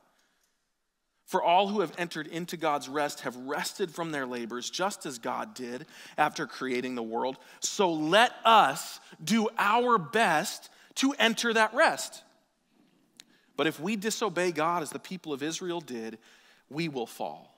[1.26, 5.18] For all who have entered into God's rest have rested from their labors, just as
[5.18, 5.86] God did
[6.18, 7.38] after creating the world.
[7.62, 12.22] So let us do our best to enter that rest.
[13.62, 16.18] But if we disobey God as the people of Israel did,
[16.72, 17.56] we will fall.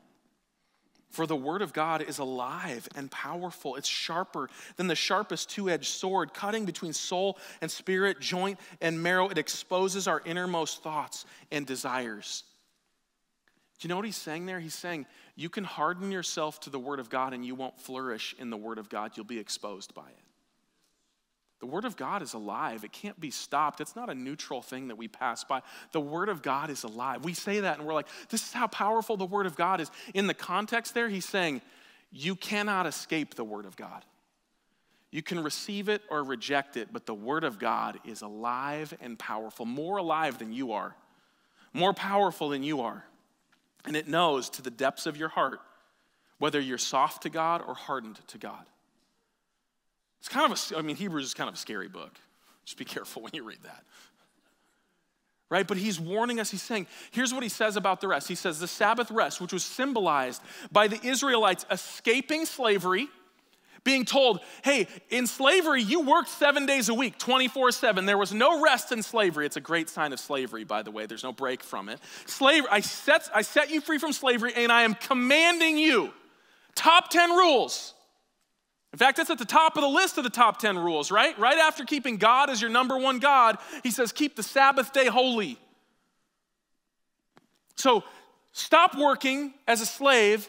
[1.11, 3.77] For the word of God is alive and powerful.
[3.77, 9.01] It's sharper than the sharpest two edged sword, cutting between soul and spirit, joint and
[9.01, 9.29] marrow.
[9.29, 12.43] It exposes our innermost thoughts and desires.
[13.79, 14.59] Do you know what he's saying there?
[14.59, 15.05] He's saying
[15.37, 18.57] you can harden yourself to the word of God and you won't flourish in the
[18.57, 19.13] word of God.
[19.15, 20.32] You'll be exposed by it.
[21.63, 22.83] The Word of God is alive.
[22.83, 23.79] It can't be stopped.
[23.79, 25.61] It's not a neutral thing that we pass by.
[25.93, 27.23] The Word of God is alive.
[27.23, 29.89] We say that and we're like, this is how powerful the Word of God is.
[30.13, 31.61] In the context there, he's saying,
[32.11, 34.03] you cannot escape the Word of God.
[35.09, 39.17] You can receive it or reject it, but the Word of God is alive and
[39.17, 40.97] powerful, more alive than you are,
[41.71, 43.05] more powerful than you are.
[43.85, 45.61] And it knows to the depths of your heart
[46.39, 48.65] whether you're soft to God or hardened to God.
[50.23, 52.13] It's kind of a, I mean, Hebrews is kind of a scary book.
[52.63, 53.83] Just be careful when you read that.
[55.49, 55.67] Right?
[55.67, 56.49] But he's warning us.
[56.49, 58.29] He's saying, here's what he says about the rest.
[58.29, 63.09] He says, the Sabbath rest, which was symbolized by the Israelites escaping slavery,
[63.83, 68.05] being told, hey, in slavery, you worked seven days a week, 24 7.
[68.05, 69.45] There was no rest in slavery.
[69.45, 71.05] It's a great sign of slavery, by the way.
[71.05, 71.99] There's no break from it.
[72.27, 76.13] Slavery, I set, I set you free from slavery, and I am commanding you.
[76.75, 77.93] Top 10 rules.
[78.93, 81.37] In fact, it's at the top of the list of the top 10 rules, right?
[81.39, 85.07] Right after keeping God as your number one God, he says, keep the Sabbath day
[85.07, 85.57] holy.
[87.75, 88.03] So
[88.51, 90.47] stop working as a slave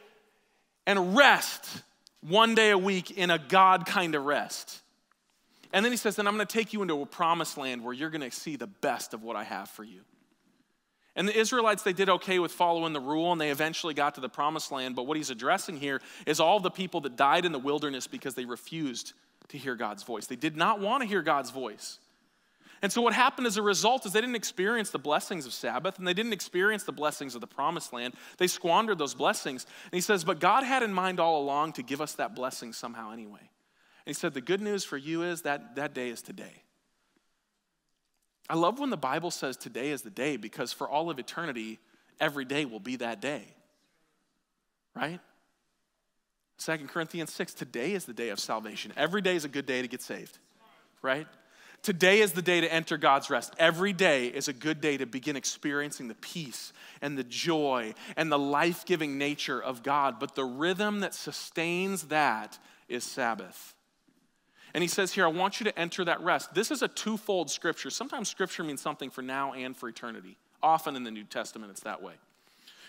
[0.86, 1.82] and rest
[2.20, 4.82] one day a week in a God kind of rest.
[5.72, 7.94] And then he says, then I'm going to take you into a promised land where
[7.94, 10.02] you're going to see the best of what I have for you.
[11.16, 14.20] And the Israelites, they did okay with following the rule and they eventually got to
[14.20, 14.96] the promised land.
[14.96, 18.34] But what he's addressing here is all the people that died in the wilderness because
[18.34, 19.12] they refused
[19.48, 20.26] to hear God's voice.
[20.26, 21.98] They did not want to hear God's voice.
[22.82, 25.98] And so, what happened as a result is they didn't experience the blessings of Sabbath
[25.98, 28.14] and they didn't experience the blessings of the promised land.
[28.36, 29.64] They squandered those blessings.
[29.84, 32.72] And he says, But God had in mind all along to give us that blessing
[32.72, 33.40] somehow anyway.
[33.40, 33.48] And
[34.08, 36.63] he said, The good news for you is that that day is today.
[38.48, 41.78] I love when the Bible says today is the day because for all of eternity,
[42.20, 43.44] every day will be that day.
[44.94, 45.20] Right?
[46.58, 48.92] 2 Corinthians 6, today is the day of salvation.
[48.96, 50.38] Every day is a good day to get saved.
[51.02, 51.26] Right?
[51.82, 53.52] Today is the day to enter God's rest.
[53.58, 58.32] Every day is a good day to begin experiencing the peace and the joy and
[58.32, 60.18] the life giving nature of God.
[60.18, 63.73] But the rhythm that sustains that is Sabbath.
[64.74, 66.52] And he says here, I want you to enter that rest.
[66.52, 67.90] This is a twofold scripture.
[67.90, 70.36] Sometimes scripture means something for now and for eternity.
[70.62, 72.14] Often in the New Testament, it's that way.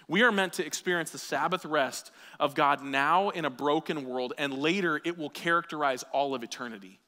[0.07, 4.33] We are meant to experience the Sabbath rest of God now in a broken world,
[4.37, 6.99] and later it will characterize all of eternity.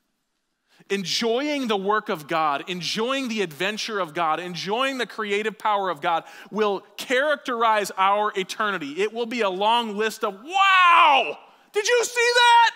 [0.91, 6.01] Enjoying the work of God, enjoying the adventure of God, enjoying the creative power of
[6.01, 9.01] God will characterize our eternity.
[9.01, 11.37] It will be a long list of, wow,
[11.73, 12.71] did you see that?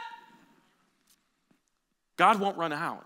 [2.18, 3.06] God won't run out.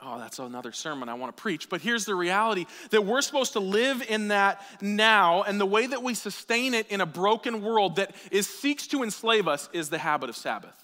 [0.00, 1.68] Oh, that's another sermon I want to preach.
[1.70, 5.86] But here's the reality that we're supposed to live in that now, and the way
[5.86, 9.88] that we sustain it in a broken world that is, seeks to enslave us is
[9.88, 10.76] the habit of Sabbath.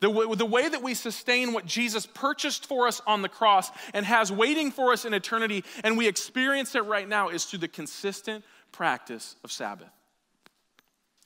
[0.00, 3.70] The way, the way that we sustain what Jesus purchased for us on the cross
[3.94, 7.60] and has waiting for us in eternity, and we experience it right now, is through
[7.60, 9.90] the consistent practice of Sabbath.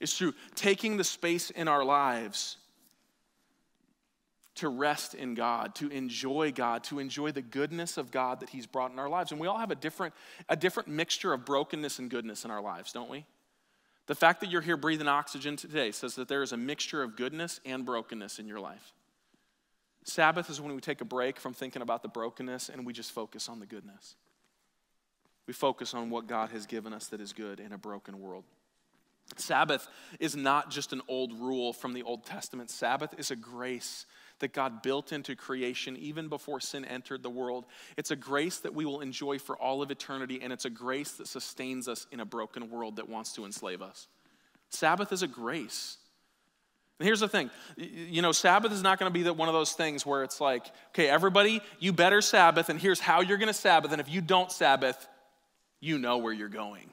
[0.00, 2.56] It's through taking the space in our lives
[4.58, 8.66] to rest in God, to enjoy God, to enjoy the goodness of God that He's
[8.66, 9.32] brought in our lives.
[9.32, 10.14] And we all have a different,
[10.48, 13.24] a different mixture of brokenness and goodness in our lives, don't we?
[14.06, 17.16] The fact that you're here breathing oxygen today says that there is a mixture of
[17.16, 18.92] goodness and brokenness in your life.
[20.04, 23.12] Sabbath is when we take a break from thinking about the brokenness and we just
[23.12, 24.16] focus on the goodness.
[25.46, 28.44] We focus on what God has given us that is good in a broken world.
[29.36, 29.86] Sabbath
[30.18, 32.70] is not just an old rule from the Old Testament.
[32.70, 34.06] Sabbath is a grace
[34.40, 37.64] that God built into creation even before sin entered the world.
[37.96, 41.12] It's a grace that we will enjoy for all of eternity, and it's a grace
[41.12, 44.08] that sustains us in a broken world that wants to enslave us.
[44.70, 45.96] Sabbath is a grace.
[46.98, 49.72] And here's the thing you know, Sabbath is not going to be one of those
[49.72, 53.54] things where it's like, okay, everybody, you better Sabbath, and here's how you're going to
[53.54, 55.08] Sabbath, and if you don't Sabbath,
[55.80, 56.90] you know where you're going.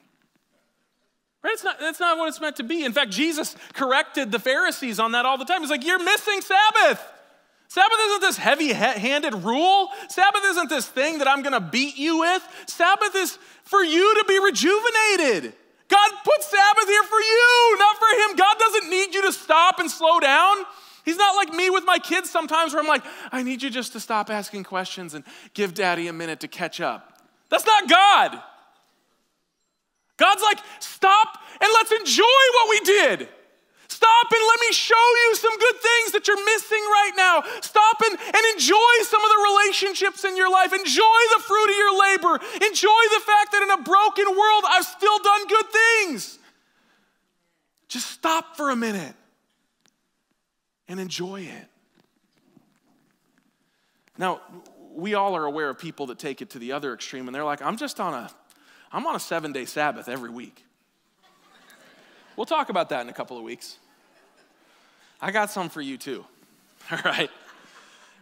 [1.44, 1.54] Right?
[1.54, 2.84] It's not, that's not what it's meant to be.
[2.84, 5.62] In fact, Jesus corrected the Pharisees on that all the time.
[5.62, 7.04] He's like, You're missing Sabbath.
[7.76, 9.90] Sabbath isn't this heavy handed rule.
[10.08, 12.42] Sabbath isn't this thing that I'm going to beat you with.
[12.68, 15.54] Sabbath is for you to be rejuvenated.
[15.90, 18.38] God put Sabbath here for you, not for Him.
[18.38, 20.56] God doesn't need you to stop and slow down.
[21.04, 23.04] He's not like me with my kids sometimes where I'm like,
[23.34, 26.80] I need you just to stop asking questions and give daddy a minute to catch
[26.80, 27.20] up.
[27.50, 28.42] That's not God.
[30.16, 33.30] God's like, stop and let's enjoy what we did.
[33.96, 37.44] Stop and let me show you some good things that you're missing right now.
[37.62, 40.74] Stop and, and enjoy some of the relationships in your life.
[40.74, 42.34] Enjoy the fruit of your labor.
[42.68, 46.40] Enjoy the fact that in a broken world, I've still done good things.
[47.88, 49.16] Just stop for a minute
[50.90, 51.68] and enjoy it.
[54.18, 54.42] Now,
[54.94, 57.46] we all are aware of people that take it to the other extreme and they're
[57.46, 58.30] like, I'm just on a,
[58.92, 60.66] I'm on a seven day Sabbath every week.
[62.36, 63.78] We'll talk about that in a couple of weeks.
[65.22, 66.26] I got some for you too.
[66.92, 67.30] All right.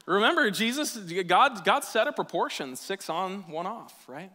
[0.06, 4.32] Remember, Jesus, God, God set a proportion, six on, one off, right?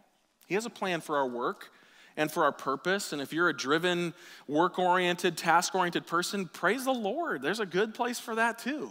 [0.47, 1.71] He has a plan for our work
[2.17, 3.13] and for our purpose.
[3.13, 4.13] And if you're a driven,
[4.47, 7.41] work oriented, task oriented person, praise the Lord.
[7.41, 8.89] There's a good place for that too.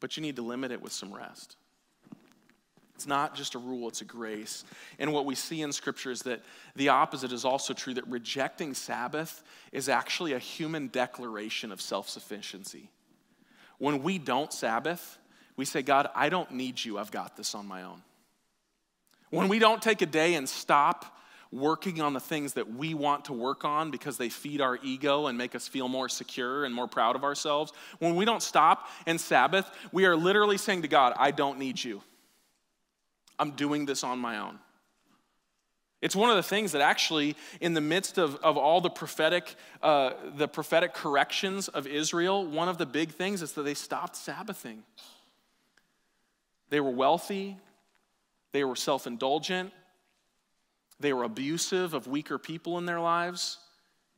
[0.00, 1.56] But you need to limit it with some rest.
[3.02, 4.62] It's not just a rule, it's a grace.
[5.00, 6.40] And what we see in Scripture is that
[6.76, 9.42] the opposite is also true that rejecting Sabbath
[9.72, 12.90] is actually a human declaration of self sufficiency.
[13.78, 15.18] When we don't Sabbath,
[15.56, 16.96] we say, God, I don't need you.
[16.96, 18.02] I've got this on my own.
[19.30, 21.18] When we don't take a day and stop
[21.50, 25.26] working on the things that we want to work on because they feed our ego
[25.26, 28.86] and make us feel more secure and more proud of ourselves, when we don't stop
[29.06, 32.00] and Sabbath, we are literally saying to God, I don't need you.
[33.42, 34.60] I'm doing this on my own.
[36.00, 39.56] It's one of the things that actually, in the midst of, of all the prophetic,
[39.82, 44.14] uh, the prophetic corrections of Israel, one of the big things is that they stopped
[44.14, 44.84] Sabbathing.
[46.70, 47.56] They were wealthy,
[48.52, 49.72] they were self indulgent,
[51.00, 53.58] they were abusive of weaker people in their lives,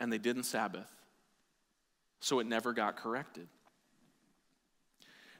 [0.00, 0.90] and they didn't Sabbath.
[2.20, 3.48] So it never got corrected.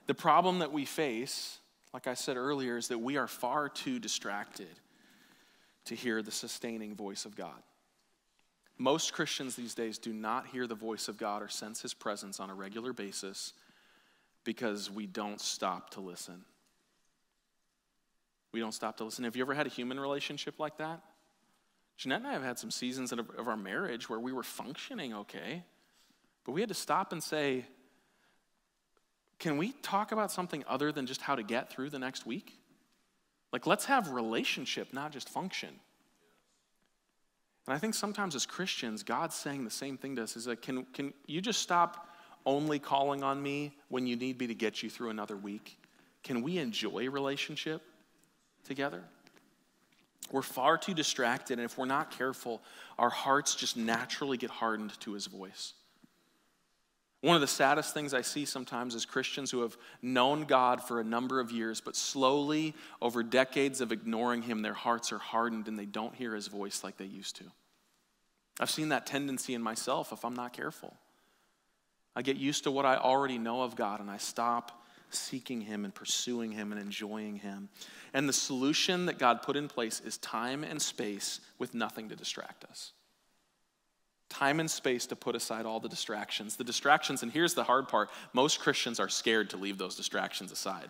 [0.07, 1.59] The problem that we face,
[1.95, 4.81] like I said earlier, is that we are far too distracted
[5.85, 7.63] to hear the sustaining voice of God.
[8.77, 12.41] Most Christians these days do not hear the voice of God or sense his presence
[12.41, 13.53] on a regular basis
[14.43, 16.43] because we don't stop to listen.
[18.51, 19.23] We don't stop to listen.
[19.23, 20.99] Have you ever had a human relationship like that?
[21.95, 25.63] Jeanette and I have had some seasons of our marriage where we were functioning okay,
[26.43, 27.63] but we had to stop and say,
[29.39, 32.57] can we talk about something other than just how to get through the next week?
[33.51, 35.69] Like, let's have relationship, not just function.
[37.67, 40.61] And I think sometimes as Christians, God's saying the same thing to us is like,
[40.61, 42.09] can, can you just stop
[42.45, 45.77] only calling on me when you need me to get you through another week?
[46.23, 47.81] Can we enjoy relationship
[48.63, 49.03] together?
[50.31, 52.61] We're far too distracted, and if we're not careful,
[52.97, 55.73] our hearts just naturally get hardened to his voice.
[57.25, 60.99] One of the saddest things I see sometimes is Christians who have known God for
[60.99, 65.67] a number of years, but slowly, over decades of ignoring Him, their hearts are hardened
[65.67, 67.45] and they don't hear His voice like they used to.
[68.59, 70.95] I've seen that tendency in myself if I'm not careful.
[72.15, 75.83] I get used to what I already know of God and I stop seeking Him
[75.83, 77.69] and pursuing Him and enjoying Him.
[78.13, 82.15] And the solution that God put in place is time and space with nothing to
[82.15, 82.91] distract us
[84.29, 86.55] time and space to put aside all the distractions.
[86.55, 90.51] The distractions, and here's the hard part most Christians are scared to leave those distractions
[90.51, 90.89] aside.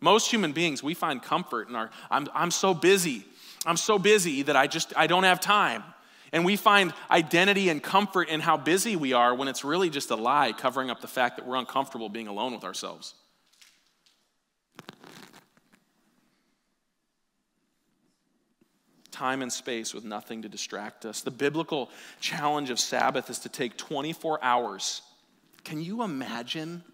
[0.00, 3.24] Most human beings, we find comfort in our, I'm, I'm so busy.
[3.64, 5.82] I'm so busy that I just, I don't have time.
[6.32, 10.10] And we find identity and comfort in how busy we are when it's really just
[10.10, 13.14] a lie covering up the fact that we're uncomfortable being alone with ourselves.
[19.14, 21.22] Time and space with nothing to distract us.
[21.22, 21.88] The biblical
[22.20, 25.02] challenge of Sabbath is to take 24 hours.
[25.62, 26.84] Can you imagine?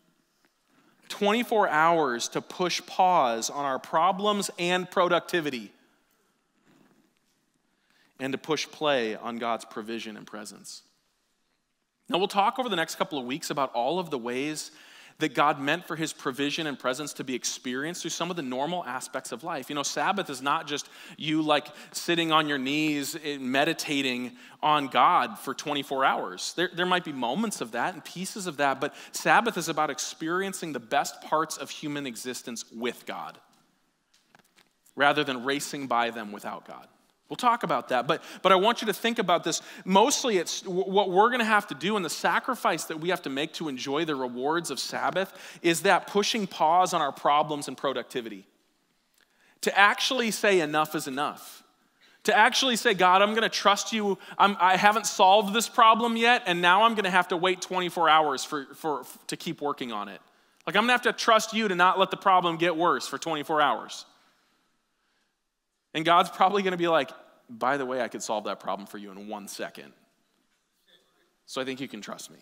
[1.09, 5.73] 24 hours to push pause on our problems and productivity,
[8.21, 10.83] and to push play on God's provision and presence.
[12.09, 14.71] Now, we'll talk over the next couple of weeks about all of the ways
[15.21, 18.43] that God meant for his provision and presence to be experienced through some of the
[18.43, 19.69] normal aspects of life.
[19.69, 24.89] You know, Sabbath is not just you like sitting on your knees eh, meditating on
[24.89, 26.53] God for 24 hours.
[26.57, 29.91] There, there might be moments of that and pieces of that, but Sabbath is about
[29.91, 33.39] experiencing the best parts of human existence with God
[34.97, 36.87] rather than racing by them without God.
[37.31, 39.63] We'll talk about that, but, but I want you to think about this.
[39.85, 43.23] Mostly, it's what we're going to have to do, and the sacrifice that we have
[43.23, 47.69] to make to enjoy the rewards of Sabbath is that pushing pause on our problems
[47.69, 48.49] and productivity.
[49.61, 51.63] To actually say, enough is enough.
[52.25, 54.19] To actually say, God, I'm going to trust you.
[54.37, 57.37] I'm, I have not solved this problem yet, and now I'm going to have to
[57.37, 60.21] wait 24 hours for, for, to keep working on it.
[60.67, 63.07] Like, I'm going to have to trust you to not let the problem get worse
[63.07, 64.05] for 24 hours.
[65.95, 67.11] And God's probably going to be like,
[67.49, 69.93] by the way, I could solve that problem for you in one second.
[71.47, 72.39] So I think you can trust me.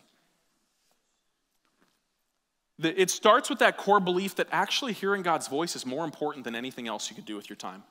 [2.80, 6.54] It starts with that core belief that actually hearing God's voice is more important than
[6.54, 7.82] anything else you could do with your time.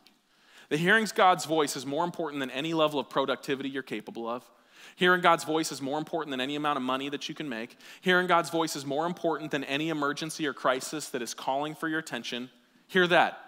[0.70, 4.50] The hearing God's voice is more important than any level of productivity you're capable of.
[4.96, 7.78] Hearing God's voice is more important than any amount of money that you can make.
[8.02, 11.90] Hearing God's voice is more important than any emergency or crisis that is calling for
[11.90, 12.50] your attention.
[12.88, 13.47] Hear that.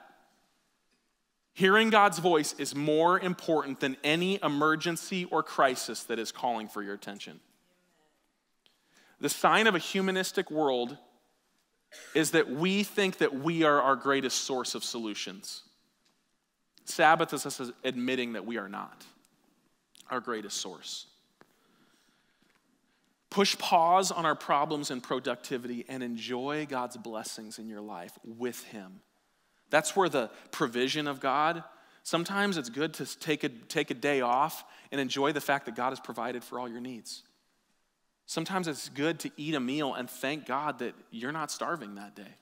[1.60, 6.82] Hearing God's voice is more important than any emergency or crisis that is calling for
[6.82, 7.42] your attention.
[9.20, 10.98] The sign of a humanistic world
[12.16, 15.64] is that we think that we are our greatest source of solutions.
[16.86, 19.04] Sabbath is us admitting that we are not
[20.10, 21.08] our greatest source.
[23.30, 28.64] Push pause on our problems and productivity and enjoy God's blessings in your life with
[28.64, 29.02] Him.
[29.70, 31.64] That's where the provision of God,
[32.04, 35.76] sometimes it's good to take a, take a day off and enjoy the fact that
[35.76, 37.24] God has provided for all your needs.
[38.26, 42.16] Sometimes it's good to eat a meal and thank God that you're not starving that
[42.16, 42.36] day.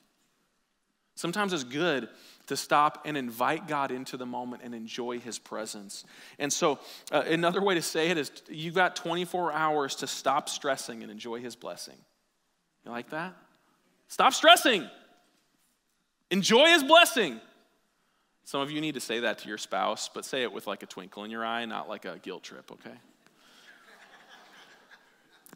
[1.18, 2.08] Sometimes it's good
[2.46, 6.04] to stop and invite God into the moment and enjoy his presence.
[6.38, 6.78] And so,
[7.10, 11.10] uh, another way to say it is you've got 24 hours to stop stressing and
[11.10, 11.96] enjoy his blessing.
[12.84, 13.34] You like that?
[14.06, 14.88] Stop stressing.
[16.30, 17.40] Enjoy his blessing.
[18.44, 20.82] Some of you need to say that to your spouse, but say it with like
[20.82, 22.96] a twinkle in your eye, not like a guilt trip, okay?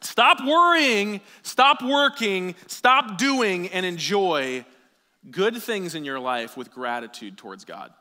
[0.03, 4.65] Stop worrying, stop working, stop doing, and enjoy
[5.31, 7.93] good things in your life with gratitude towards God.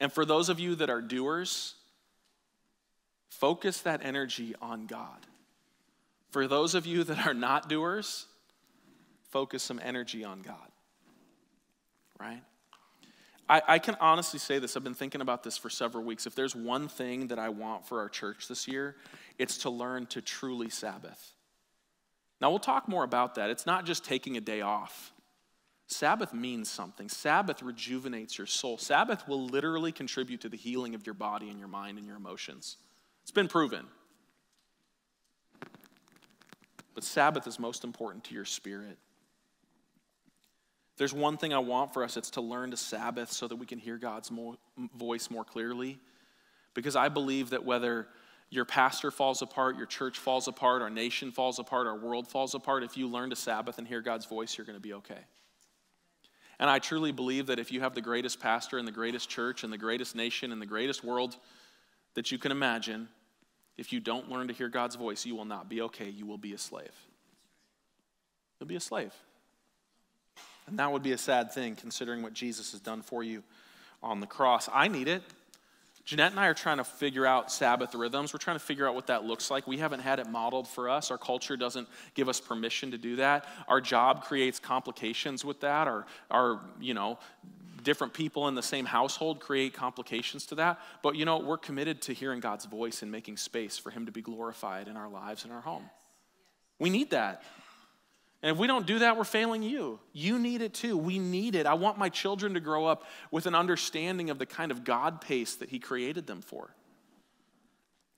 [0.00, 1.74] And for those of you that are doers,
[3.28, 5.26] focus that energy on God.
[6.30, 8.26] For those of you that are not doers,
[9.30, 10.56] focus some energy on God.
[12.18, 12.42] Right?
[13.48, 14.76] I, I, can honestly say this.
[14.76, 16.26] I've been thinking about this for several weeks.
[16.26, 18.96] If there's one thing that I want for our church this year,
[19.38, 21.32] it's to learn to truly Sabbath.
[22.40, 23.50] Now, we'll talk more about that.
[23.50, 25.12] It's not just taking a day off.
[25.86, 27.08] Sabbath means something.
[27.08, 28.76] Sabbath rejuvenates your soul.
[28.76, 32.16] Sabbath will literally contribute to the healing of your body and your mind and your
[32.16, 32.76] emotions.
[33.22, 33.86] It's been proven.
[36.94, 38.98] But Sabbath is most important to your spirit.
[40.96, 43.66] There's one thing I want for us, it's to learn to Sabbath so that we
[43.66, 44.30] can hear God's
[44.94, 45.98] voice more clearly.
[46.74, 48.08] Because I believe that whether
[48.50, 52.54] your pastor falls apart, your church falls apart, our nation falls apart, our world falls
[52.54, 55.18] apart, if you learn to Sabbath and hear God's voice, you're going to be okay.
[56.58, 59.64] And I truly believe that if you have the greatest pastor and the greatest church
[59.64, 61.36] and the greatest nation and the greatest world
[62.14, 63.08] that you can imagine,
[63.76, 66.08] if you don't learn to hear God's voice, you will not be okay.
[66.08, 66.94] You will be a slave.
[68.58, 69.12] You'll be a slave.
[70.66, 73.42] And that would be a sad thing considering what Jesus has done for you
[74.02, 74.68] on the cross.
[74.72, 75.22] I need it.
[76.04, 78.32] Jeanette and I are trying to figure out Sabbath rhythms.
[78.32, 79.66] We're trying to figure out what that looks like.
[79.66, 81.10] We haven't had it modeled for us.
[81.10, 83.44] Our culture doesn't give us permission to do that.
[83.66, 85.88] Our job creates complications with that.
[85.88, 87.18] Our, our you know,
[87.82, 90.78] different people in the same household create complications to that.
[91.02, 94.12] But, you know, we're committed to hearing God's voice and making space for Him to
[94.12, 95.90] be glorified in our lives and our home.
[96.78, 97.42] We need that.
[98.42, 99.98] And if we don't do that, we're failing you.
[100.12, 100.96] You need it too.
[100.96, 101.66] We need it.
[101.66, 105.20] I want my children to grow up with an understanding of the kind of God
[105.20, 106.74] pace that He created them for.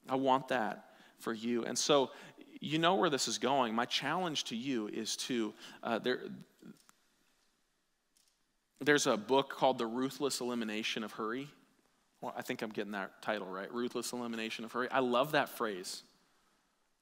[0.08, 1.64] I want that for you.
[1.64, 2.10] And so,
[2.60, 3.74] you know where this is going.
[3.74, 6.20] My challenge to you is to, uh, there,
[8.80, 11.48] there's a book called The Ruthless Elimination of Hurry.
[12.20, 13.72] Well, I think I'm getting that title right.
[13.72, 14.88] Ruthless Elimination of Hurry.
[14.90, 16.02] I love that phrase.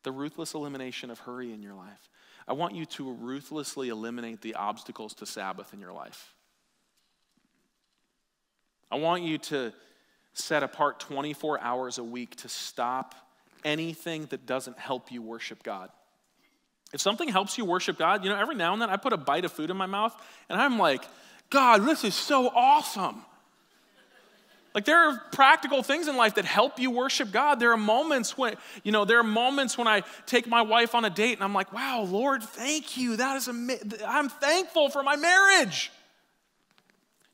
[0.03, 2.09] The ruthless elimination of hurry in your life.
[2.49, 6.35] I want you to ruthlessly eliminate the obstacles to Sabbath in your life.
[8.91, 9.73] I want you to
[10.33, 13.15] set apart 24 hours a week to stop
[13.65, 15.91] anything that doesn't help you worship God.
[16.93, 19.17] If something helps you worship God, you know, every now and then I put a
[19.17, 20.15] bite of food in my mouth
[20.49, 21.05] and I'm like,
[21.51, 23.23] God, this is so awesome.
[24.77, 27.59] Like there are practical things in life that help you worship God.
[27.59, 31.07] There are moments when, you know, there are moments when I take my wife on
[31.07, 33.17] a date and I'm like, wow, Lord, thank you.
[33.17, 33.95] That is amazing.
[34.07, 35.91] I'm thankful for my marriage.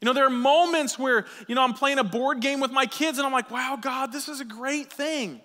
[0.00, 2.86] You know, there are moments where, you know, I'm playing a board game with my
[2.86, 5.40] kids and I'm like, wow, God, this is a great thing.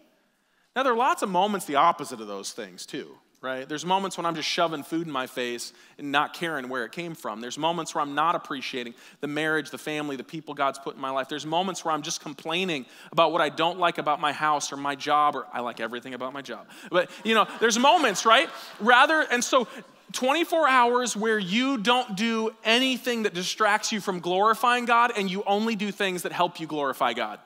[0.76, 3.70] Now, there are lots of moments the opposite of those things, too right?
[3.70, 6.92] There's moments when I'm just shoving food in my face and not caring where it
[6.92, 7.40] came from.
[7.40, 11.02] There's moments where I'm not appreciating the marriage, the family, the people God's put in
[11.02, 11.30] my life.
[11.30, 14.78] There's moments where I'm just complaining about what I don't like about my house or
[14.78, 16.68] my job, or I like everything about my job.
[16.90, 18.50] But, you know, there's moments, right?
[18.80, 19.68] Rather, and so
[20.14, 25.44] 24 hours where you don't do anything that distracts you from glorifying God and you
[25.46, 27.40] only do things that help you glorify God.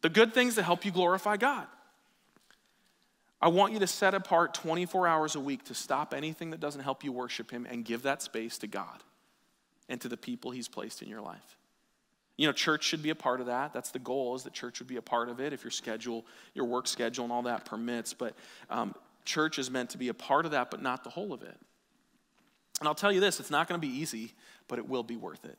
[0.00, 1.66] The good things that help you glorify God.
[3.40, 6.82] I want you to set apart 24 hours a week to stop anything that doesn't
[6.82, 9.02] help you worship Him and give that space to God
[9.88, 11.56] and to the people He's placed in your life.
[12.36, 13.72] You know, church should be a part of that.
[13.72, 16.24] That's the goal, is that church would be a part of it if your schedule,
[16.54, 18.14] your work schedule, and all that permits.
[18.14, 18.34] But
[18.70, 21.42] um, church is meant to be a part of that, but not the whole of
[21.42, 21.56] it.
[22.78, 24.32] And I'll tell you this it's not going to be easy,
[24.68, 25.58] but it will be worth it.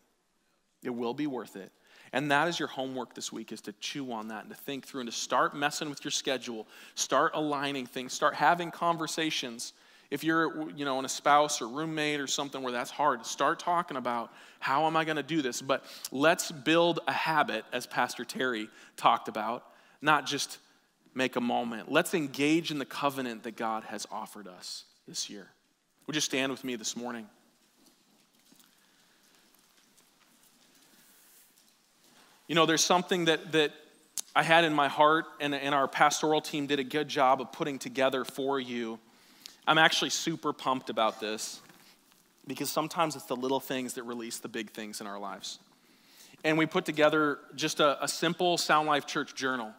[0.83, 1.71] It will be worth it.
[2.13, 4.85] And that is your homework this week is to chew on that and to think
[4.85, 9.73] through and to start messing with your schedule, start aligning things, start having conversations.
[10.09, 13.59] If you're, you know, in a spouse or roommate or something where that's hard, start
[13.59, 15.61] talking about how am I going to do this?
[15.61, 19.65] But let's build a habit as Pastor Terry talked about,
[20.01, 20.57] not just
[21.13, 21.91] make a moment.
[21.91, 25.47] Let's engage in the covenant that God has offered us this year.
[26.07, 27.27] Would you stand with me this morning?
[32.49, 33.73] You know, there's something that, that
[34.35, 37.51] I had in my heart, and, and our pastoral team did a good job of
[37.51, 38.97] putting together for you.
[39.67, 41.61] I'm actually super pumped about this
[42.47, 45.59] because sometimes it's the little things that release the big things in our lives.
[46.43, 49.71] And we put together just a, a simple Sound Life Church journal.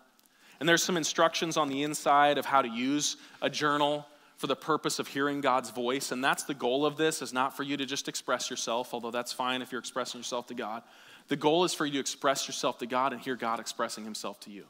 [0.60, 4.06] And there's some instructions on the inside of how to use a journal
[4.36, 6.12] for the purpose of hearing God's voice.
[6.12, 9.10] And that's the goal of this, is not for you to just express yourself, although
[9.10, 10.84] that's fine if you're expressing yourself to God.
[11.30, 14.40] The goal is for you to express yourself to God and hear God expressing himself
[14.40, 14.64] to you.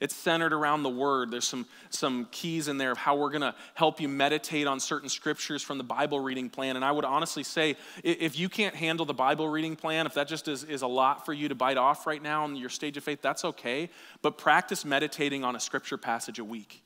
[0.00, 1.30] It's centered around the word.
[1.30, 4.80] There's some, some keys in there of how we're going to help you meditate on
[4.80, 6.76] certain scriptures from the Bible reading plan.
[6.76, 10.26] And I would honestly say, if you can't handle the Bible reading plan, if that
[10.26, 12.96] just is, is a lot for you to bite off right now in your stage
[12.96, 13.90] of faith, that's okay.
[14.22, 16.82] But practice meditating on a scripture passage a week.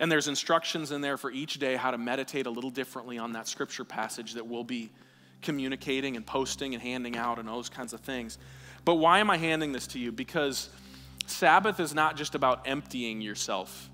[0.00, 3.34] And there's instructions in there for each day how to meditate a little differently on
[3.34, 4.90] that scripture passage that will be
[5.42, 8.38] communicating and posting and handing out and those kinds of things.
[8.84, 10.12] But why am I handing this to you?
[10.12, 10.68] Because
[11.26, 13.90] Sabbath is not just about emptying yourself.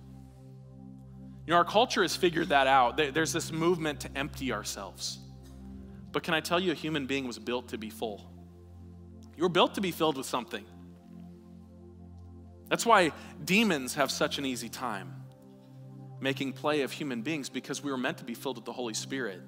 [1.47, 2.97] You know, our culture has figured that out.
[2.97, 5.19] There's this movement to empty ourselves.
[6.13, 8.29] But can I tell you, a human being was built to be full?
[9.37, 10.65] You were built to be filled with something.
[12.69, 13.13] That's why
[13.45, 15.13] demons have such an easy time
[16.21, 18.95] making play of human beings because we were meant to be filled with the Holy
[18.95, 19.41] Spirit.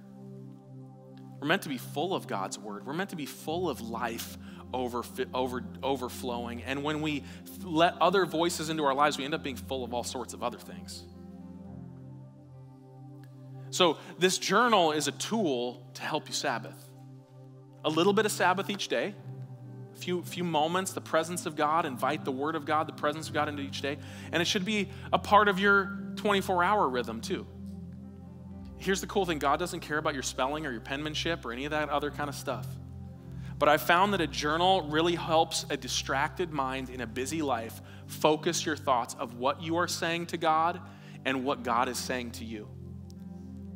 [1.40, 2.84] We're meant to be full of God's word.
[2.86, 4.36] We're meant to be full of life
[4.72, 6.62] over, over, overflowing.
[6.62, 7.24] And when we
[7.62, 10.42] let other voices into our lives, we end up being full of all sorts of
[10.42, 11.04] other things.
[13.70, 16.88] So, this journal is a tool to help you Sabbath.
[17.84, 19.14] A little bit of Sabbath each day,
[19.94, 23.28] a few, few moments, the presence of God, invite the Word of God, the presence
[23.28, 23.98] of God into each day.
[24.32, 27.46] And it should be a part of your 24 hour rhythm, too.
[28.78, 31.64] Here's the cool thing God doesn't care about your spelling or your penmanship or any
[31.64, 32.66] of that other kind of stuff.
[33.58, 37.80] But I found that a journal really helps a distracted mind in a busy life
[38.06, 40.80] focus your thoughts of what you are saying to God
[41.24, 42.68] and what God is saying to you.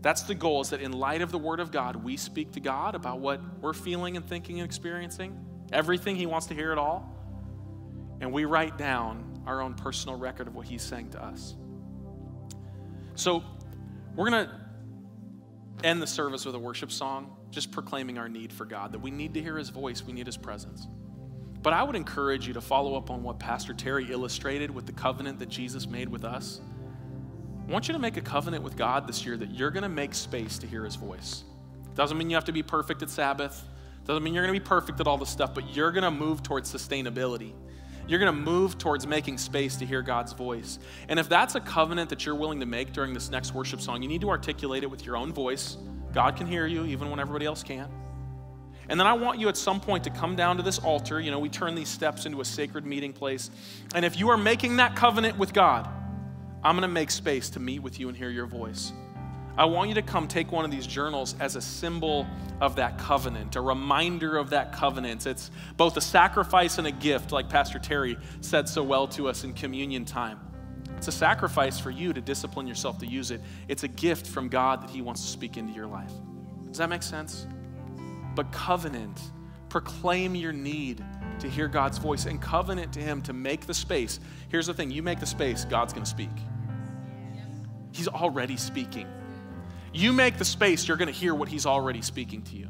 [0.01, 2.61] That's the goal is that in light of the word of God, we speak to
[2.61, 6.79] God about what we're feeling and thinking and experiencing, everything he wants to hear it
[6.79, 7.09] all,
[8.21, 11.55] and we write down our own personal record of what he's saying to us.
[13.15, 13.45] So,
[14.15, 14.62] we're going to
[15.85, 19.11] end the service with a worship song, just proclaiming our need for God, that we
[19.11, 20.87] need to hear His voice, we need His presence.
[21.63, 24.93] But I would encourage you to follow up on what Pastor Terry illustrated with the
[24.93, 26.61] covenant that Jesus made with us.
[27.67, 29.89] I want you to make a covenant with God this year that you're going to
[29.89, 31.45] make space to hear His voice.
[31.95, 33.65] Doesn't mean you have to be perfect at Sabbath,
[34.05, 36.11] doesn't mean you're going to be perfect at all this stuff, but you're going to
[36.11, 37.53] move towards sustainability.
[38.07, 40.79] You're going to move towards making space to hear God's voice.
[41.09, 44.03] And if that's a covenant that you're willing to make during this next worship song,
[44.03, 45.77] you need to articulate it with your own voice.
[46.13, 47.89] God can hear you even when everybody else can.
[48.89, 51.21] And then I want you at some point to come down to this altar.
[51.21, 53.51] You know, we turn these steps into a sacred meeting place.
[53.95, 55.89] And if you are making that covenant with God,
[56.65, 58.93] I'm going to make space to meet with you and hear your voice.
[59.57, 62.27] I want you to come take one of these journals as a symbol
[62.61, 65.27] of that covenant, a reminder of that covenant.
[65.27, 69.45] It's both a sacrifice and a gift, like Pastor Terry said so well to us
[69.45, 70.41] in communion time.
[70.97, 73.43] It's a sacrifice for you to discipline yourself to use it.
[73.69, 76.13] It's a gift from God that He wants to speak into your life.
[76.69, 77.47] Does that make sense?
[78.35, 79.21] But covenant,
[79.69, 81.05] proclaim your need
[81.41, 84.19] to hear God's voice and covenant to Him to make the space.
[84.49, 86.31] Here's the thing you make the space, God's going to speak.
[87.91, 89.09] He's already speaking.
[89.93, 92.69] You make the space, you're going to hear what He's already speaking to you.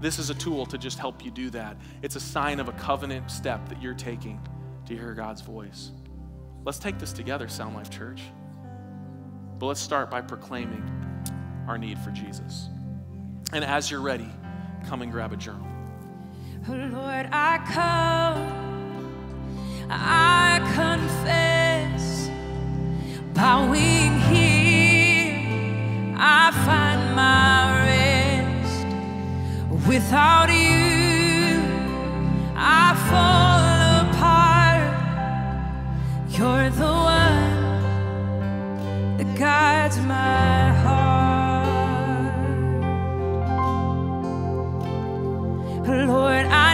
[0.00, 1.76] This is a tool to just help you do that.
[2.02, 4.40] It's a sign of a covenant step that you're taking
[4.86, 5.90] to hear God's voice.
[6.64, 8.22] Let's take this together, Sound Life Church.
[9.58, 10.84] But let's start by proclaiming
[11.66, 12.68] our need for Jesus.
[13.52, 14.30] And as you're ready,
[14.86, 15.66] come and grab a journal.
[16.68, 19.08] Oh, Lord, I come,
[19.90, 22.30] I confess,
[23.34, 24.37] bowing here.
[26.20, 28.86] I find my rest.
[29.86, 31.62] Without you,
[32.56, 33.62] I fall
[34.02, 34.90] apart.
[36.30, 37.56] You're the one
[39.16, 41.08] that guides my heart.
[45.86, 46.67] Lord, I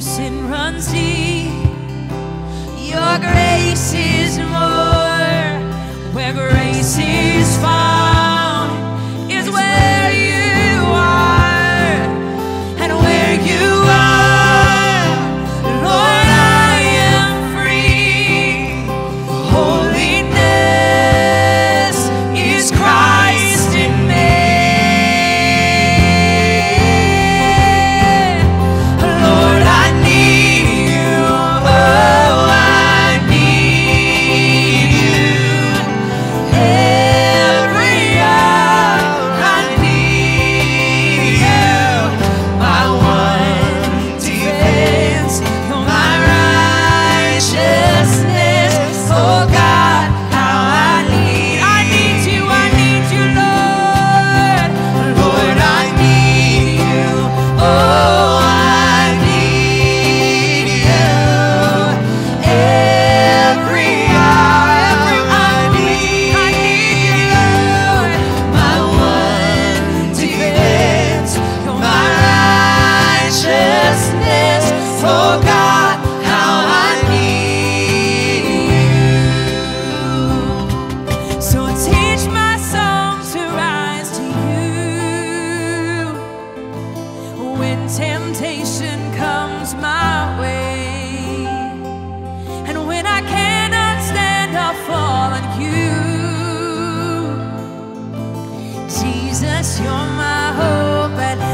[0.00, 1.52] sin runs deep.
[2.78, 7.29] Your grace is more, where grace is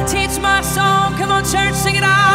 [0.06, 1.16] teach my song.
[1.16, 2.25] Come on, church, sing it out.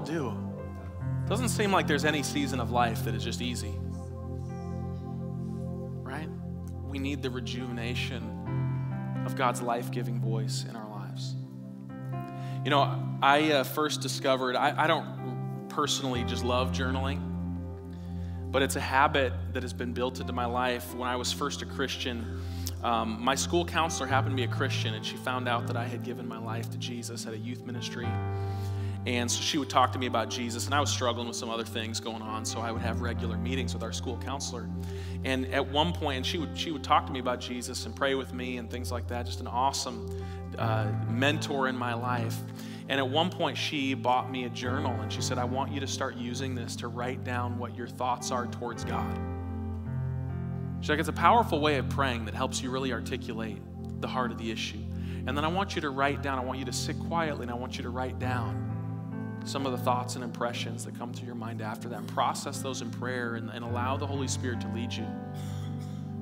[0.00, 0.34] All do.
[1.28, 3.74] Doesn't seem like there's any season of life that is just easy.
[6.02, 6.28] Right?
[6.88, 11.34] We need the rejuvenation of God's life giving voice in our lives.
[12.64, 17.20] You know, I uh, first discovered, I, I don't personally just love journaling,
[18.50, 20.94] but it's a habit that has been built into my life.
[20.94, 22.42] When I was first a Christian,
[22.82, 25.86] um, my school counselor happened to be a Christian, and she found out that I
[25.86, 28.08] had given my life to Jesus at a youth ministry.
[29.06, 31.48] And so she would talk to me about Jesus, and I was struggling with some
[31.48, 34.68] other things going on, so I would have regular meetings with our school counselor.
[35.24, 38.14] And at one point, she would she would talk to me about Jesus and pray
[38.14, 39.24] with me and things like that.
[39.24, 40.06] Just an awesome
[40.58, 42.36] uh, mentor in my life.
[42.90, 45.80] And at one point, she bought me a journal, and she said, "I want you
[45.80, 49.18] to start using this to write down what your thoughts are towards God."
[50.80, 53.62] She's like, "It's a powerful way of praying that helps you really articulate
[54.00, 54.82] the heart of the issue."
[55.26, 56.38] And then I want you to write down.
[56.38, 58.69] I want you to sit quietly, and I want you to write down
[59.44, 62.60] some of the thoughts and impressions that come to your mind after that and process
[62.60, 65.06] those in prayer and, and, allow the Holy Spirit to lead you.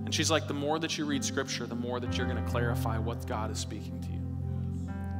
[0.04, 2.50] And she's like, the more that you read scripture, the more that you're going to
[2.50, 4.18] clarify what God is speaking to you.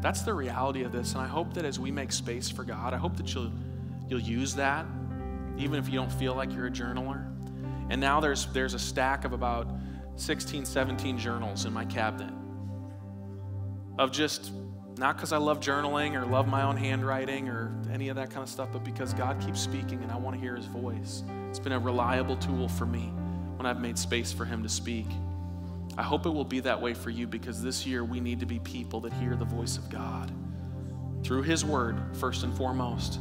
[0.01, 1.13] That's the reality of this.
[1.13, 3.53] And I hope that as we make space for God, I hope that you'll,
[4.09, 4.87] you'll use that,
[5.59, 7.27] even if you don't feel like you're a journaler.
[7.91, 9.69] And now there's, there's a stack of about
[10.17, 12.33] 16, 17 journals in my cabinet
[13.99, 14.53] of just
[14.99, 18.43] not because I love journaling or love my own handwriting or any of that kind
[18.43, 21.23] of stuff, but because God keeps speaking and I want to hear his voice.
[21.49, 23.13] It's been a reliable tool for me
[23.57, 25.07] when I've made space for him to speak.
[25.97, 28.47] I hope it will be that way for you because this year we need to
[28.47, 30.33] be people that hear the voice of God
[31.23, 33.21] through his word, first and foremost,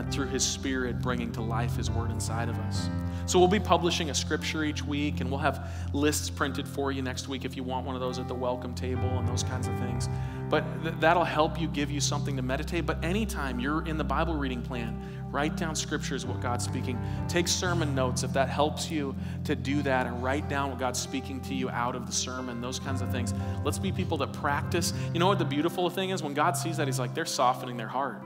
[0.00, 2.88] and through His Spirit bringing to life His Word inside of us.
[3.26, 7.00] So we'll be publishing a scripture each week, and we'll have lists printed for you
[7.00, 9.68] next week if you want one of those at the welcome table and those kinds
[9.68, 10.08] of things.
[10.48, 12.86] But th- that'll help you give you something to meditate.
[12.86, 16.98] But anytime you're in the Bible reading plan, write down scriptures, what God's speaking.
[17.28, 20.98] Take sermon notes if that helps you to do that and write down what God's
[20.98, 23.32] speaking to you out of the sermon, those kinds of things.
[23.64, 24.92] Let's be people that practice.
[25.12, 26.20] You know what the beautiful thing is?
[26.20, 28.20] When God sees that, He's like, they're softening their heart.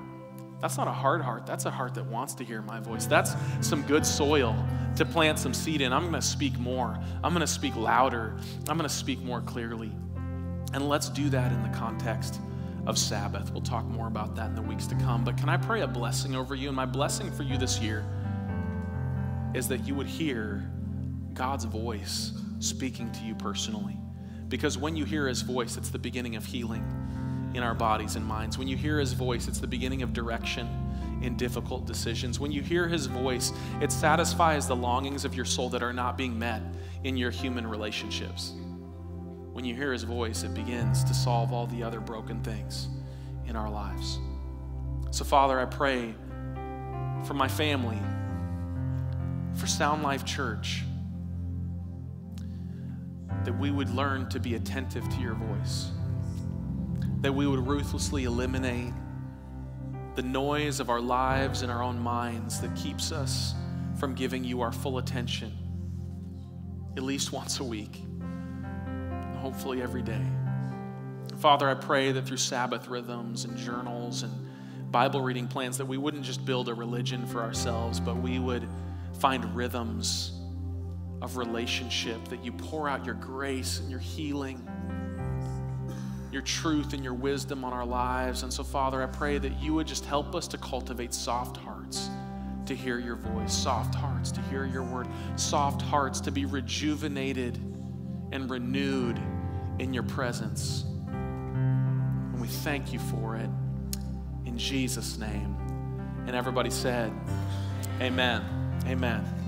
[0.65, 1.45] That's not a hard heart.
[1.45, 3.05] That's a heart that wants to hear my voice.
[3.05, 4.57] That's some good soil
[4.97, 5.93] to plant some seed in.
[5.93, 6.99] I'm going to speak more.
[7.23, 8.35] I'm going to speak louder.
[8.67, 9.93] I'm going to speak more clearly.
[10.73, 12.41] And let's do that in the context
[12.87, 13.53] of Sabbath.
[13.53, 15.23] We'll talk more about that in the weeks to come.
[15.23, 16.69] But can I pray a blessing over you?
[16.69, 18.03] And my blessing for you this year
[19.53, 20.67] is that you would hear
[21.35, 23.99] God's voice speaking to you personally.
[24.49, 27.04] Because when you hear his voice, it's the beginning of healing
[27.55, 28.59] in our bodies and minds.
[28.59, 30.69] When you hear his voice, it's the beginning of direction
[31.23, 32.39] in difficult decisions.
[32.41, 36.19] When you hear his voice, it satisfies the longings of your soul that are not
[36.19, 36.63] being met
[37.05, 38.53] in your human relationships.
[39.53, 42.89] When you hear his voice, it begins to solve all the other broken things
[43.47, 44.19] in our lives.
[45.11, 46.15] So, Father, I pray
[47.25, 47.99] for my family,
[49.55, 50.83] for Sound Life Church,
[53.45, 55.91] that we would learn to be attentive to your voice
[57.25, 58.93] that we would ruthlessly eliminate
[60.14, 63.55] the noise of our lives and our own minds that keeps us
[63.99, 65.51] from giving you our full attention
[66.99, 68.03] at least once a week,
[69.39, 70.20] hopefully every day.
[71.39, 75.97] Father, I pray that through Sabbath rhythms and journals and Bible reading plans that we
[75.97, 78.68] wouldn't just build a religion for ourselves, but we would
[79.18, 80.33] find rhythms
[81.22, 84.68] of relationship that you pour out your grace and your healing
[86.35, 88.43] your truth and your wisdom on our lives.
[88.43, 92.11] And so, Father, I pray that you would just help us to cultivate soft hearts
[92.66, 95.07] to hear your voice, soft hearts to hear your word,
[95.37, 97.57] soft hearts to be rejuvenated
[98.32, 99.20] and renewed
[99.78, 100.85] in your presence.
[101.07, 103.51] And we thank you for it
[104.45, 105.57] in Jesus' name.
[106.26, 107.12] And everybody said,
[108.01, 108.43] Amen.
[108.87, 109.44] Amen.